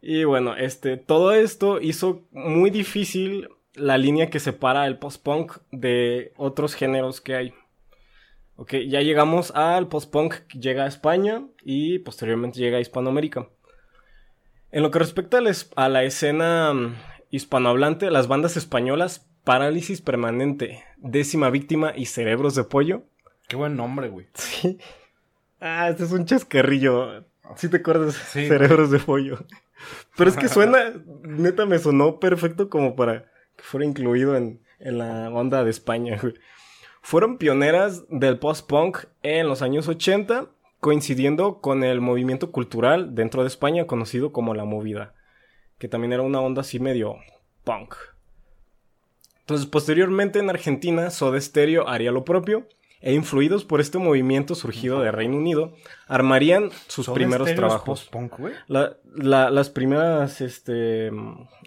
[0.00, 6.32] Y bueno, este, todo esto hizo muy difícil la línea que separa el post-punk de
[6.36, 7.54] otros géneros que hay.
[8.56, 13.48] Ok, ya llegamos al post-punk que llega a España y posteriormente llega a Hispanoamérica.
[14.72, 16.94] En lo que respecta a la, es- a la escena mm,
[17.30, 23.02] hispanohablante, las bandas españolas Parálisis Permanente, Décima Víctima y Cerebros de Pollo.
[23.48, 24.26] Qué buen nombre, güey.
[24.34, 24.78] Sí.
[25.60, 27.24] Ah, este es un chascarrillo.
[27.56, 28.46] Si te acuerdas, Sí.
[28.48, 29.38] cerebros de pollo.
[30.16, 30.78] Pero es que suena,
[31.22, 33.24] neta me sonó perfecto como para
[33.56, 36.16] que fuera incluido en, en la onda de España.
[36.20, 36.34] güey.
[37.02, 40.48] Fueron pioneras del post-punk en los años 80,
[40.80, 45.14] coincidiendo con el movimiento cultural dentro de España conocido como la movida,
[45.80, 47.16] que también era una onda así medio
[47.64, 47.94] punk.
[49.40, 52.68] Entonces, posteriormente en Argentina, Soda Stereo haría lo propio
[53.00, 55.74] e influidos por este movimiento surgido de Reino Unido,
[56.06, 58.04] armarían sus ¿Soda primeros trabajos.
[58.68, 61.10] La- la- las primeras este,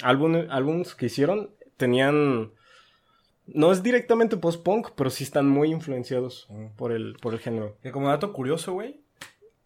[0.04, 2.52] álbum- álbums que hicieron tenían...
[3.46, 6.68] No es directamente post-punk, pero sí están muy influenciados Mm.
[6.78, 7.76] por el, por el género.
[7.82, 9.02] Que como dato curioso, güey.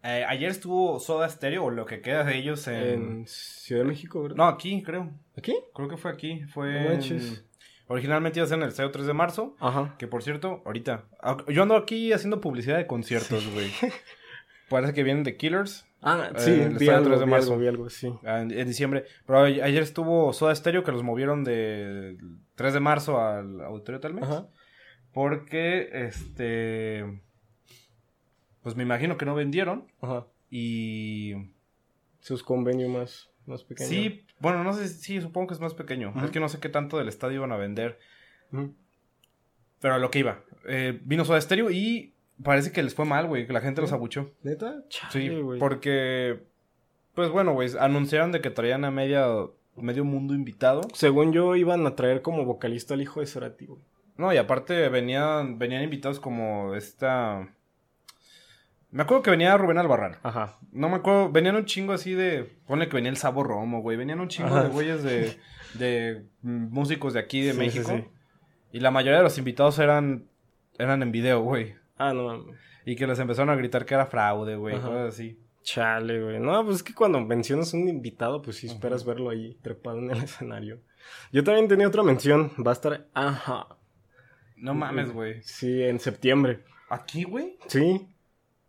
[0.02, 2.74] Eh, ayer estuvo Soda Stereo, o lo que queda de ellos en...
[2.76, 4.36] En Ciudad de México, ¿verdad?
[4.36, 5.10] No, aquí, creo.
[5.36, 5.54] ¿Aquí?
[5.74, 6.42] Creo que fue aquí.
[6.52, 6.72] Fue...
[6.72, 7.44] No en- manches.
[7.90, 9.56] Originalmente iba a ser en el Estadio 3 de marzo.
[9.60, 9.96] Ajá.
[9.98, 11.04] Que por cierto, ahorita.
[11.22, 13.70] ah, Yo ando aquí haciendo publicidad de conciertos, güey.
[14.68, 15.86] Parece que vienen de Killers.
[16.02, 17.48] Ah, Eh, sí, el vi Estadio algo, 3 de vi marzo.
[17.52, 18.12] algo, vi algo, sí.
[18.26, 19.04] ah, En, en diciembre.
[19.26, 22.18] Pero ayer estuvo Soda Stereo que los movieron de
[22.56, 24.26] 3 de marzo al Auditorio Telmex.
[24.28, 24.48] Ajá.
[25.14, 27.22] Porque, este...
[28.68, 29.86] Pues me imagino que no vendieron.
[30.02, 30.26] Ajá.
[30.50, 31.32] Y...
[32.20, 33.88] Sus convenios más, más pequeños.
[33.88, 36.12] Sí, bueno, no sé, sí, supongo que es más pequeño.
[36.22, 37.98] Es que no sé qué tanto del estadio iban a vender.
[39.80, 40.42] Pero a lo que iba.
[40.68, 42.12] Eh, vino Soda Stereo y
[42.44, 43.46] parece que les fue mal, güey.
[43.46, 44.34] Que la gente los abuchó.
[44.42, 44.84] ¿Neta?
[45.08, 45.58] Sí, güey.
[45.58, 46.42] porque...
[47.14, 49.28] Pues bueno, güey, anunciaron de que traían a media,
[49.76, 50.82] medio mundo invitado.
[50.92, 53.80] Según yo, iban a traer como vocalista al hijo de Cerati, güey.
[54.18, 57.54] No, y aparte venían, venían invitados como esta...
[58.90, 60.16] Me acuerdo que venía Rubén Albarrán.
[60.22, 60.58] Ajá.
[60.72, 62.44] No me acuerdo, venían un chingo así de...
[62.66, 63.96] Ponle que venía el Sabo Romo, güey.
[63.98, 64.62] Venían un chingo Ajá.
[64.64, 65.38] de güeyes de,
[65.74, 67.90] de músicos de aquí, de Sí, México.
[67.90, 68.08] sí, sí.
[68.72, 70.24] Y la mayoría de los invitados eran,
[70.78, 71.74] eran en video, güey.
[71.98, 72.56] Ah, no mames.
[72.86, 74.76] Y que les empezaron a gritar que era fraude, güey.
[74.76, 74.88] Ajá.
[74.88, 75.38] Cosas así.
[75.62, 76.40] Chale, güey.
[76.40, 80.10] No, pues es que cuando mencionas un invitado, pues sí esperas verlo ahí trepado en
[80.10, 80.80] el escenario.
[81.30, 82.52] Yo también tenía otra mención.
[82.66, 83.06] Va a estar.
[83.12, 83.66] Ajá.
[84.56, 85.42] No mames, güey.
[85.42, 86.64] Sí, en septiembre.
[86.88, 87.58] ¿Aquí, güey?
[87.66, 88.08] Sí,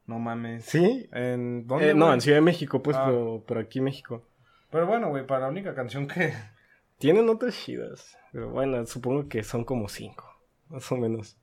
[0.09, 0.65] No mames.
[0.65, 1.07] sí.
[1.13, 3.03] ¿En dónde, Eh, no, en Ciudad de México, pues, Ah.
[3.05, 4.23] pero, pero aquí México.
[4.71, 6.33] Pero bueno, güey, para la única canción que...
[6.97, 8.17] Tienen otras chidas.
[8.31, 10.25] Pero bueno, supongo que son como cinco.
[10.69, 11.37] Más o menos.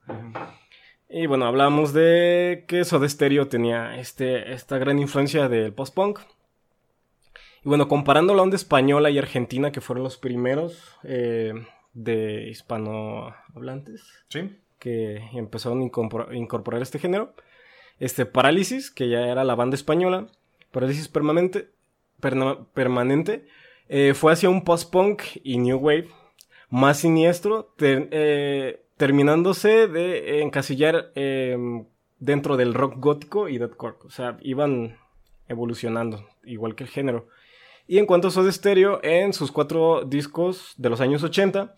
[1.09, 6.19] Y bueno, hablamos de que Soda Stereo tenía este, esta gran influencia del post-punk.
[7.63, 11.53] Y bueno, comparando la onda española y argentina, que fueron los primeros eh,
[11.93, 14.57] de hispanohablantes Sí.
[14.79, 17.33] que empezaron a incorpor- incorporar este género.
[17.99, 20.27] Este Parálisis, que ya era la banda española,
[20.71, 21.69] Parálisis Permanente,
[22.21, 23.47] perna- permanente
[23.89, 26.09] eh, fue hacia un post-punk y new wave
[26.69, 31.57] más siniestro, ter- eh, terminándose de encasillar eh,
[32.19, 33.95] dentro del rock gótico y deathcore.
[34.05, 34.97] O sea, iban
[35.47, 37.27] evolucionando, igual que el género.
[37.87, 41.73] Y en cuanto a Soda Stereo, en sus cuatro discos de los años 80,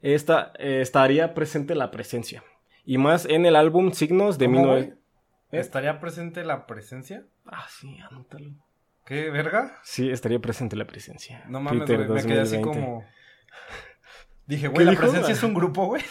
[0.00, 2.42] esta, eh, estaría presente la presencia.
[2.86, 4.99] Y más en el álbum Signos de ¿Cómo, 19...
[5.50, 5.60] güey?
[5.60, 7.24] ¿Estaría presente la presencia?
[7.46, 8.52] Ah, sí, anótalo.
[9.04, 9.78] ¿Qué, verga?
[9.82, 11.44] Sí, estaría presente la presencia.
[11.48, 13.04] No mames, güey, me quedé así como...
[14.46, 16.02] Dije, güey, la presencia es un grupo, güey.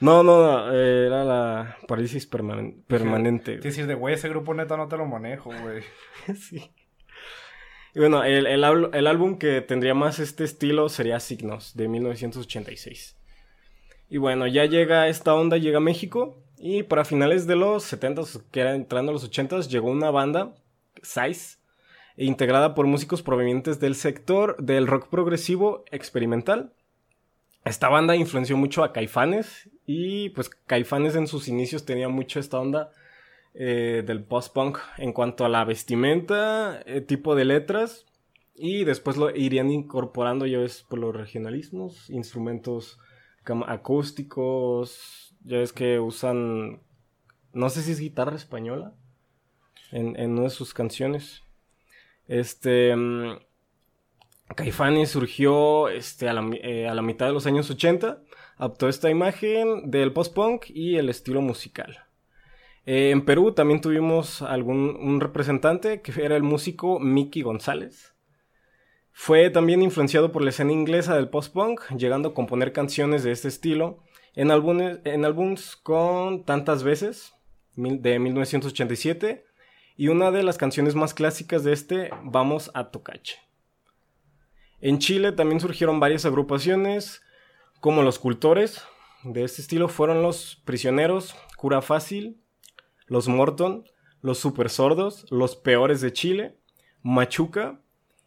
[0.00, 3.54] No, no, eh, era la parálisis permanente.
[3.54, 5.82] Es decir, de güey, ese grupo neta no te lo manejo, güey.
[6.36, 6.72] sí.
[7.94, 13.16] Y bueno, el, el, álbum que tendría más este estilo sería Signos, de 1986.
[14.08, 16.44] Y bueno, ya llega esta onda, llega a México.
[16.60, 20.54] Y para finales de los 70 que era entrando a los 80 llegó una banda,
[21.02, 21.58] Size,
[22.16, 26.72] integrada por músicos provenientes del sector del rock progresivo experimental.
[27.64, 32.58] Esta banda influenció mucho a Caifanes y pues Caifanes en sus inicios tenía mucho esta
[32.58, 32.90] onda
[33.54, 38.06] eh, del post-punk en cuanto a la vestimenta, eh, tipo de letras
[38.54, 42.98] y después lo irían incorporando ya ves por los regionalismos, instrumentos
[43.66, 46.80] acústicos, ya ves que usan,
[47.52, 48.94] no sé si es guitarra española
[49.92, 51.42] en, en una de sus canciones.
[52.26, 53.38] Este, mm,
[54.54, 58.22] Caifanes surgió este, a, la, eh, a la mitad de los años 80,
[58.56, 61.98] adoptó esta imagen del post-punk y el estilo musical.
[62.86, 68.14] Eh, en Perú también tuvimos algún, un representante que era el músico Mickey González.
[69.12, 73.48] Fue también influenciado por la escena inglesa del post-punk, llegando a componer canciones de este
[73.48, 74.02] estilo
[74.38, 75.24] en álbumes, en
[75.82, 77.34] con tantas veces,
[77.74, 79.44] de 1987,
[79.96, 83.38] y una de las canciones más clásicas de este, Vamos a Tocache.
[84.80, 87.20] En Chile también surgieron varias agrupaciones,
[87.80, 88.84] como los cultores
[89.24, 92.40] de este estilo fueron los prisioneros, Cura Fácil,
[93.06, 93.88] los Morton,
[94.22, 96.56] los Super Sordos, los Peores de Chile,
[97.02, 97.80] Machuca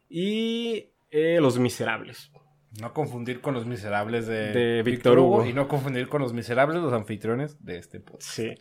[0.10, 2.30] y eh, los Miserables.
[2.79, 5.45] No confundir con los miserables de, Víctor Hugo.
[5.45, 8.29] Y no confundir con los miserables, los anfitriones de este podcast.
[8.29, 8.55] Sí.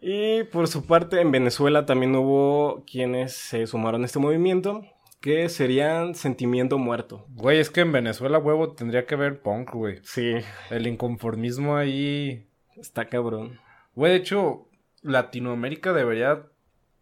[0.00, 4.84] Y por su parte, en Venezuela también hubo quienes se sumaron a este movimiento,
[5.20, 7.24] que serían Sentimiento Muerto.
[7.30, 10.00] Güey, es que en Venezuela, huevo, tendría que ver punk, güey.
[10.02, 10.34] Sí.
[10.70, 12.46] El inconformismo ahí...
[12.76, 13.60] Está cabrón.
[13.94, 14.68] Güey, de hecho,
[15.02, 16.42] Latinoamérica debería...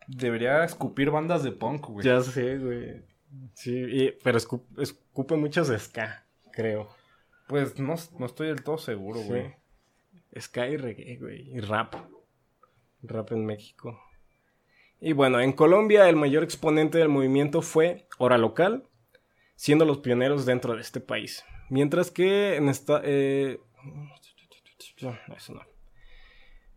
[0.07, 2.05] Debería escupir bandas de punk, güey.
[2.05, 3.03] Ya sé, güey.
[3.55, 4.83] Sí, pero escupe,
[5.21, 6.89] escupe muchos ska, creo.
[7.47, 9.55] Pues no, no estoy del todo seguro, güey.
[10.39, 11.51] Ska y reggae, güey.
[11.55, 11.95] Y rap.
[13.03, 14.01] Rap en México.
[14.99, 18.89] Y bueno, en Colombia el mayor exponente del movimiento fue Hora Local,
[19.57, 21.45] siendo los pioneros dentro de este país.
[21.69, 23.03] Mientras que en esta...
[23.05, 23.61] Eh...
[25.37, 25.61] Eso no.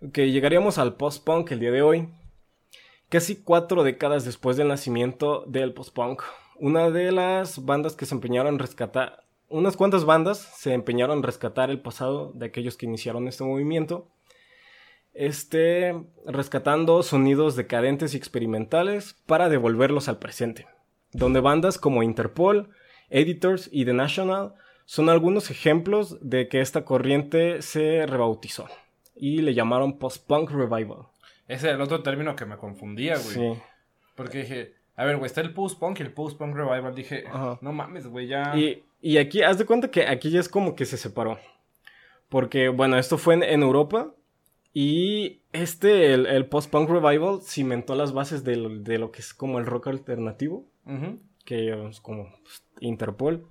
[0.05, 2.09] Ok, llegaríamos al post-punk el día de hoy.
[3.07, 6.23] Casi cuatro décadas después del nacimiento del post-punk,
[6.55, 11.23] una de las bandas que se empeñaron en rescatar, unas cuantas bandas se empeñaron en
[11.23, 14.09] rescatar el pasado de aquellos que iniciaron este movimiento
[15.13, 20.67] este, rescatando sonidos decadentes y experimentales para devolverlos al presente,
[21.11, 22.69] donde bandas como Interpol,
[23.09, 24.53] Editors y The National
[24.85, 28.67] son algunos ejemplos de que esta corriente se rebautizó
[29.15, 31.07] y le llamaron post-punk revival.
[31.47, 33.35] Ese es el otro término que me confundía, güey.
[33.35, 33.61] Sí.
[34.15, 36.93] Porque dije, a ver, güey, está el post-punk y el post-punk revival.
[36.93, 37.25] Dije,
[37.61, 38.55] no mames, güey, ya.
[38.55, 41.39] Y, y, aquí, haz de cuenta que aquí ya es como que se separó.
[42.29, 44.13] Porque, bueno, esto fue en Europa
[44.73, 49.87] y este, el, post-punk revival, cimentó las bases de lo, que es como el rock
[49.87, 50.65] alternativo,
[51.45, 53.47] que es como pues, Interpol.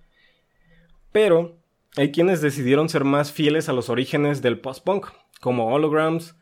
[1.12, 1.58] Pero
[1.96, 5.06] hay quienes decidieron ser más fieles a los orígenes del post-punk,
[5.40, 6.36] como Holograms,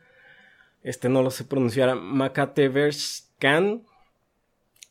[0.81, 3.83] este no lo sé pronunciar, Makateverskan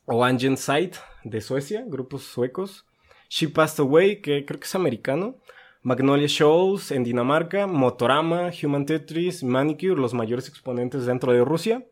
[0.06, 2.86] o Sight de Suecia, grupos suecos.
[3.28, 5.36] She Passed Away, que creo que es americano.
[5.82, 11.86] Magnolia Shows en Dinamarca, Motorama, Human Tetris, Manicure, los mayores exponentes dentro de Rusia,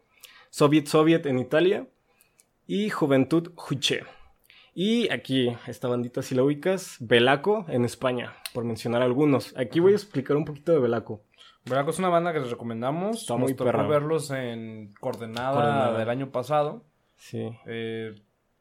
[0.51, 1.87] Soviet Soviet en Italia
[2.66, 4.03] y Juventud Juche.
[4.75, 9.57] Y aquí, esta bandita si la ubicas, Belaco en España, por mencionar algunos.
[9.57, 11.23] Aquí voy a explicar un poquito de Belaco.
[11.64, 13.23] Belaco es una banda que les recomendamos.
[13.23, 16.85] Está muy tocó verlos en Coordenada, del año pasado.
[17.19, 17.51] Sí.
[17.67, 18.15] Eh,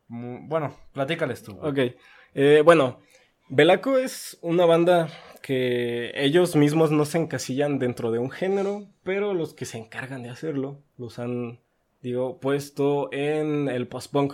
[0.07, 1.57] bueno, platícales tú.
[1.61, 1.79] Ok.
[2.33, 2.99] Eh, bueno,
[3.49, 5.09] Belaco es una banda
[5.41, 10.23] que ellos mismos no se encasillan dentro de un género, pero los que se encargan
[10.23, 11.59] de hacerlo los han,
[12.01, 14.33] digo, puesto en el post-punk,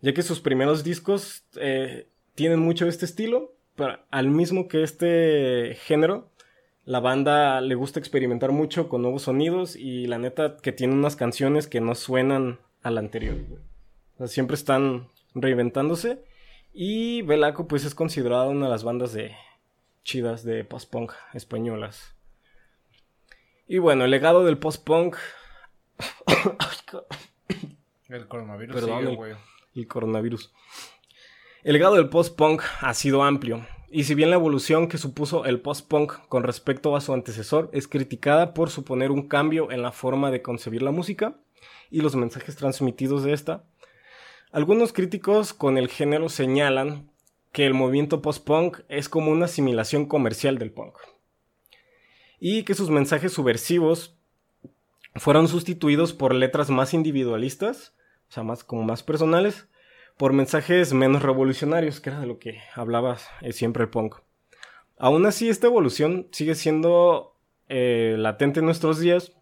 [0.00, 5.76] ya que sus primeros discos eh, tienen mucho este estilo, pero al mismo que este
[5.82, 6.30] género,
[6.84, 11.16] la banda le gusta experimentar mucho con nuevos sonidos y la neta que tiene unas
[11.16, 13.36] canciones que no suenan a la anterior.
[14.26, 16.22] siempre están reinventándose
[16.72, 19.34] y Belaco pues es considerada una de las bandas de
[20.04, 22.14] chidas de post-punk españolas.
[23.66, 25.16] Y bueno, el legado del post-punk...
[28.08, 29.32] el coronavirus Perdón, güey.
[29.74, 30.52] el coronavirus.
[31.62, 35.62] El legado del post-punk ha sido amplio, y si bien la evolución que supuso el
[35.62, 40.30] post-punk con respecto a su antecesor es criticada por suponer un cambio en la forma
[40.30, 41.38] de concebir la música
[41.94, 43.62] y los mensajes transmitidos de esta,
[44.50, 47.08] algunos críticos con el género señalan
[47.52, 50.96] que el movimiento post-punk es como una asimilación comercial del punk
[52.40, 54.16] y que sus mensajes subversivos
[55.14, 57.94] fueron sustituidos por letras más individualistas,
[58.28, 59.68] o sea, más como más personales,
[60.16, 64.16] por mensajes menos revolucionarios, que era de lo que hablaba eh, siempre el punk.
[64.98, 67.36] Aún así, esta evolución sigue siendo
[67.68, 69.32] eh, latente en nuestros días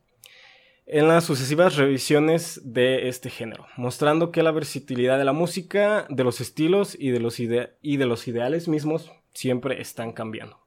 [0.86, 6.24] en las sucesivas revisiones de este género, mostrando que la versatilidad de la música, de
[6.24, 10.58] los estilos y de los, y de los ideales mismos siempre están cambiando.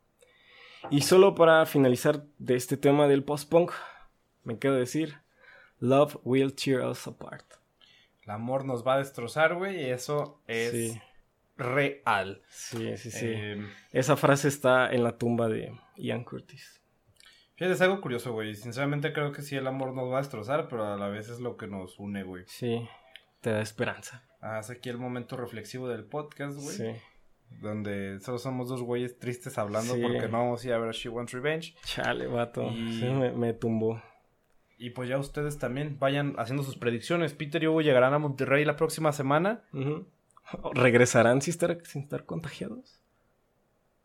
[0.90, 3.72] Y solo para finalizar de este tema del post-punk,
[4.44, 5.16] me quedo decir,
[5.80, 7.46] Love will tear us apart.
[8.24, 10.98] El amor nos va a destrozar, güey, y eso es
[11.58, 12.42] real.
[12.50, 13.28] Sí, sí, sí.
[13.28, 16.82] Em, Esa frase está en la tumba de Ian Curtis.
[17.56, 18.54] Fíjate, es algo curioso, güey.
[18.56, 21.40] Sinceramente creo que sí el amor nos va a destrozar, pero a la vez es
[21.40, 22.44] lo que nos une, güey.
[22.48, 22.88] Sí,
[23.42, 24.24] te da esperanza.
[24.42, 26.76] Ah, es aquí el momento reflexivo del podcast, güey.
[26.76, 26.92] Sí.
[27.62, 30.92] Donde solo somos dos güeyes tristes hablando porque no vamos a ir a ver a
[30.92, 31.76] She Wants Revenge.
[31.84, 32.70] Chale, vato.
[32.70, 34.02] Sí, me tumbó.
[34.78, 37.34] Y pues ya ustedes también vayan haciendo sus predicciones.
[37.34, 39.64] Peter y Hugo llegarán a Monterrey la próxima semana.
[40.74, 43.02] ¿Regresarán sin estar, sin estar contagiados?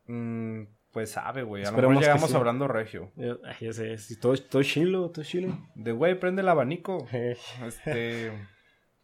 [0.07, 1.63] Mm, pues sabe, güey.
[1.63, 3.11] A lo mejor llegamos hablando regio.
[3.15, 5.57] Ya, sé, todo, todo chilo, todo chilo.
[5.75, 7.07] De güey, prende el abanico.
[7.65, 8.31] este...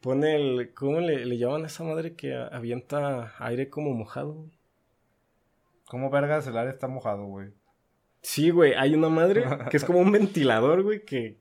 [0.01, 0.73] Pone el...
[0.73, 4.45] ¿Cómo le, le, llaman a esa madre que avienta aire como mojado?
[5.85, 7.49] ¿Cómo vergas el aire está mojado, güey?
[8.21, 11.37] Sí, güey, hay una madre que es como un ventilador, güey, que,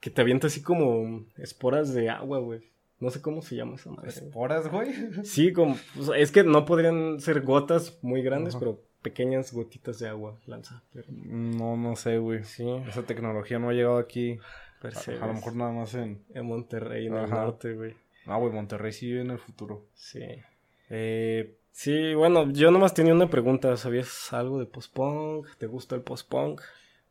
[0.00, 2.70] que te avienta así como esporas de agua, güey.
[3.00, 4.10] No sé cómo se llama esa madre.
[4.10, 4.92] ¿Esporas, güey?
[5.24, 5.76] Sí, como.
[6.14, 10.82] es que no podrían ser gotas muy grandes, pero pequeñas gotitas de agua lanza.
[11.08, 12.44] No, no sé, güey.
[12.44, 12.66] Sí.
[12.88, 14.38] Esa tecnología no ha llegado aquí.
[14.82, 16.24] A, lo mejor nada más en.
[16.34, 17.94] En Monterrey, en el norte, güey.
[18.26, 19.86] Ah, güey, Monterrey sí vive en el futuro.
[19.94, 20.24] Sí.
[20.90, 21.56] Eh.
[21.72, 23.76] Sí, bueno, yo nomás tenía una pregunta.
[23.76, 25.48] ¿Sabías algo de post-punk?
[25.56, 26.60] ¿Te gusta el post-punk?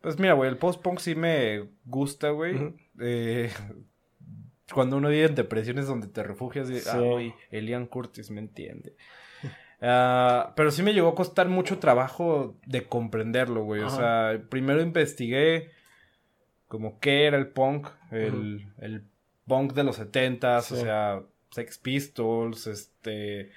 [0.02, 2.74] Pues mira, güey, el post-punk sí me gusta, güey.
[3.00, 3.52] eh,
[4.74, 8.96] cuando uno vive en depresiones donde te refugias, y, ah, güey, Elian Curtis me entiende.
[9.82, 13.82] Uh, pero sí me llegó a costar mucho trabajo de comprenderlo, güey.
[13.82, 15.72] O sea, primero investigué
[16.68, 19.04] como qué era el punk, el, el
[19.48, 23.52] punk de los setentas, o sea, Sex Pistols, este,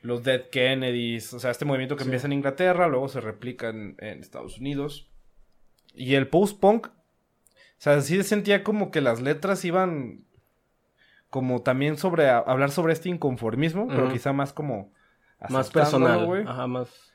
[0.00, 3.96] los Dead Kennedys, o sea, este movimiento que empieza en Inglaterra, luego se replica en
[3.98, 5.10] Estados Unidos.
[5.94, 6.90] Y el post-punk, o
[7.78, 10.24] sea, sí sentía como que las letras iban
[11.30, 14.92] como también sobre hablar sobre este inconformismo, pero quizá más como
[15.48, 16.44] más personal, güey.
[16.46, 17.08] Ajá, más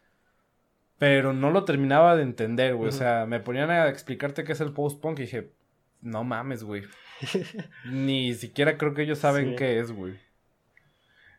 [1.04, 2.88] pero no lo terminaba de entender, güey.
[2.88, 5.52] O sea, me ponían a explicarte qué es el post-punk y dije,
[6.00, 6.84] no mames, güey.
[7.92, 10.18] Ni siquiera creo que ellos saben qué es, güey.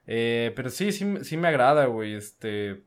[0.07, 2.14] Eh, pero sí, sí, sí me agrada, güey.
[2.14, 2.82] Este.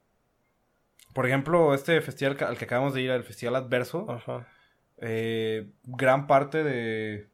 [1.16, 4.06] Por ejemplo, este festival al que acabamos de ir, el Festival Adverso,
[4.98, 7.28] eh, gran parte de,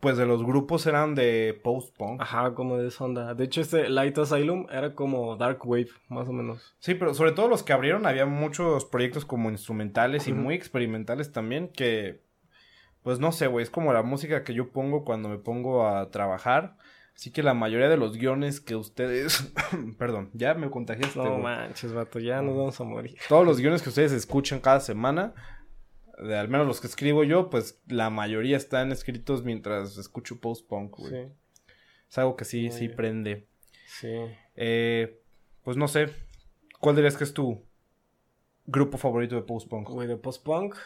[0.00, 2.20] pues de los grupos eran de post-punk.
[2.20, 3.34] Ajá, como de sonda.
[3.34, 6.74] De hecho, este Light Asylum era como Dark Wave, más o menos.
[6.78, 11.32] Sí, pero sobre todo los que abrieron, había muchos proyectos como instrumentales y muy experimentales
[11.32, 12.22] también, que,
[13.02, 16.10] pues no sé, güey, es como la música que yo pongo cuando me pongo a
[16.10, 16.76] trabajar.
[17.14, 19.50] Así que la mayoría de los guiones que ustedes.
[19.98, 21.18] Perdón, ya me contagiaste.
[21.18, 23.16] No manches, vato, ya nos vamos a morir.
[23.30, 25.32] Todos los guiones que ustedes escuchan cada semana,
[26.18, 30.96] de al menos los que escribo yo, pues la mayoría están escritos mientras escucho post-punk,
[30.96, 31.12] güey.
[31.12, 31.32] Sí.
[32.08, 33.48] Es algo que sí, sí prende.
[33.86, 34.14] Sí.
[34.54, 35.20] Eh,
[35.62, 36.08] pues no sé.
[36.80, 37.64] ¿Cuál dirías que es tu
[38.64, 39.88] grupo favorito de post-punk?
[39.88, 40.76] Güey, de post-punk,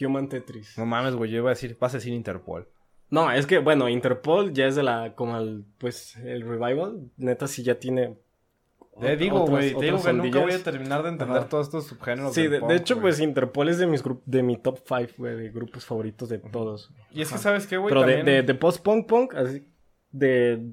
[0.00, 0.78] Human Tetris.
[0.78, 2.68] No mames, güey, yo iba a decir, vas a decir Interpol.
[3.10, 7.10] No, es que, bueno, Interpol ya es de la, como el, pues, el revival.
[7.18, 8.16] Neta, sí ya tiene...
[9.00, 12.34] Te digo, güey, te digo que nunca voy a terminar de entender todos estos subgéneros.
[12.34, 15.84] Sí, de, hecho, pues, Interpol es de mis de mi top 5, güey, de grupos
[15.84, 16.90] favoritos de todos.
[17.10, 17.92] Y es que, ¿sabes qué, güey?
[17.92, 19.66] Pero de, de, post-punk, punk, así,
[20.10, 20.72] de,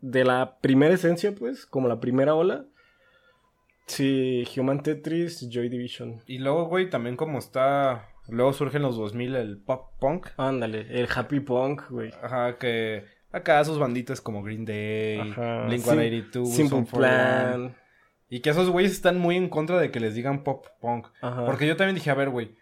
[0.00, 2.64] de la primera esencia, pues, como la primera ola.
[3.86, 6.22] Sí, Human Tetris, Joy Division.
[6.26, 10.28] Y luego, güey, también como está Luego surge en los 2000 el pop punk.
[10.36, 12.12] Ándale, el happy punk, güey.
[12.22, 17.74] Ajá, que acá sus banditas como Green Day, Blink-182, Simple Plan.
[18.28, 21.08] Y que esos güeyes están muy en contra de que les digan pop punk.
[21.20, 21.46] Ajá.
[21.46, 22.56] Porque yo también dije, a ver, güey,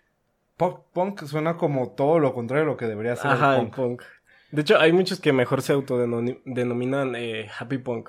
[0.56, 4.02] pop punk suena como todo lo contrario de lo que debería ser Ajá, el punk.
[4.50, 8.08] De hecho, hay muchos que mejor se autodenominan eh, Happy Punk.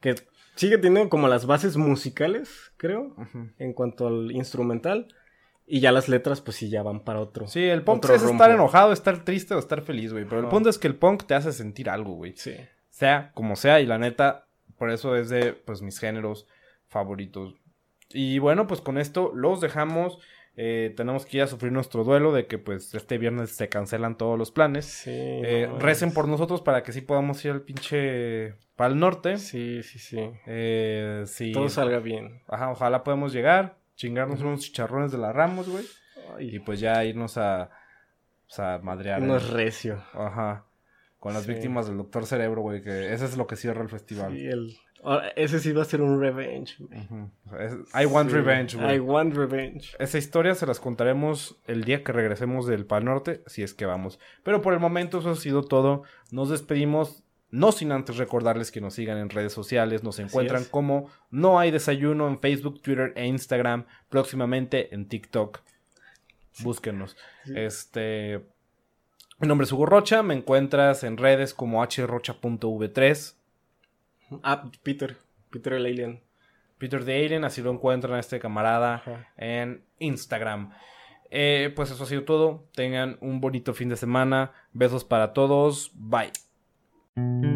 [0.00, 0.14] Que
[0.54, 3.16] sigue teniendo como las bases musicales, creo,
[3.58, 5.08] en cuanto al instrumental.
[5.66, 7.46] Y ya las letras, pues sí, ya van para otro.
[7.46, 10.24] Sí, el punk es estar enojado, estar triste o estar feliz, güey.
[10.26, 12.34] Pero el punto es que el punk te hace sentir algo, güey.
[12.36, 12.54] Sí.
[12.90, 14.46] Sea como sea, y la neta,
[14.78, 16.46] por eso es de, pues, mis géneros
[16.88, 17.54] favoritos.
[18.10, 20.18] Y bueno, pues con esto los dejamos.
[20.56, 24.16] Eh, tenemos que ir a sufrir nuestro duelo de que pues este viernes se cancelan
[24.16, 24.84] todos los planes.
[24.84, 29.38] Sí, eh, recen por nosotros para que sí podamos ir al pinche Pal Norte.
[29.38, 30.30] Sí, sí, sí.
[30.46, 31.50] Eh, sí.
[31.50, 32.42] Todo salga bien.
[32.46, 35.84] Ajá, ojalá podamos llegar, chingarnos unos chicharrones de la Ramos, güey.
[36.38, 37.70] Y pues ya irnos a,
[38.46, 39.22] pues, a madrear.
[39.22, 40.02] Unos recio.
[40.14, 40.64] Ajá.
[41.18, 44.32] Con las víctimas del Doctor Cerebro, güey, que ese es lo que cierra el festival.
[44.32, 44.76] Sí, el,
[45.36, 46.76] ese sí va a ser un revenge.
[47.94, 48.96] I want revenge, güey.
[48.96, 49.96] I want revenge.
[49.98, 53.86] Esa historia se las contaremos el día que regresemos del Pal Norte, si es que
[53.86, 54.18] vamos.
[54.42, 56.02] Pero por el momento eso ha sido todo.
[56.30, 57.23] Nos despedimos.
[57.54, 61.70] No sin antes recordarles que nos sigan en redes sociales, nos encuentran como No hay
[61.70, 65.60] desayuno en Facebook, Twitter e Instagram, próximamente en TikTok.
[66.64, 67.16] Búsquenos.
[67.54, 68.44] Este.
[69.38, 73.34] Mi nombre es Hugo Rocha, me encuentras en redes como hrocha.v3.
[74.42, 75.16] Ah, Peter.
[75.50, 76.22] Peter el Alien.
[76.78, 80.72] Peter the Alien, así lo encuentran a este camarada en Instagram.
[81.30, 82.64] Eh, pues eso ha sido todo.
[82.74, 84.50] Tengan un bonito fin de semana.
[84.72, 85.92] Besos para todos.
[85.94, 86.32] Bye.
[87.16, 87.53] Thank you.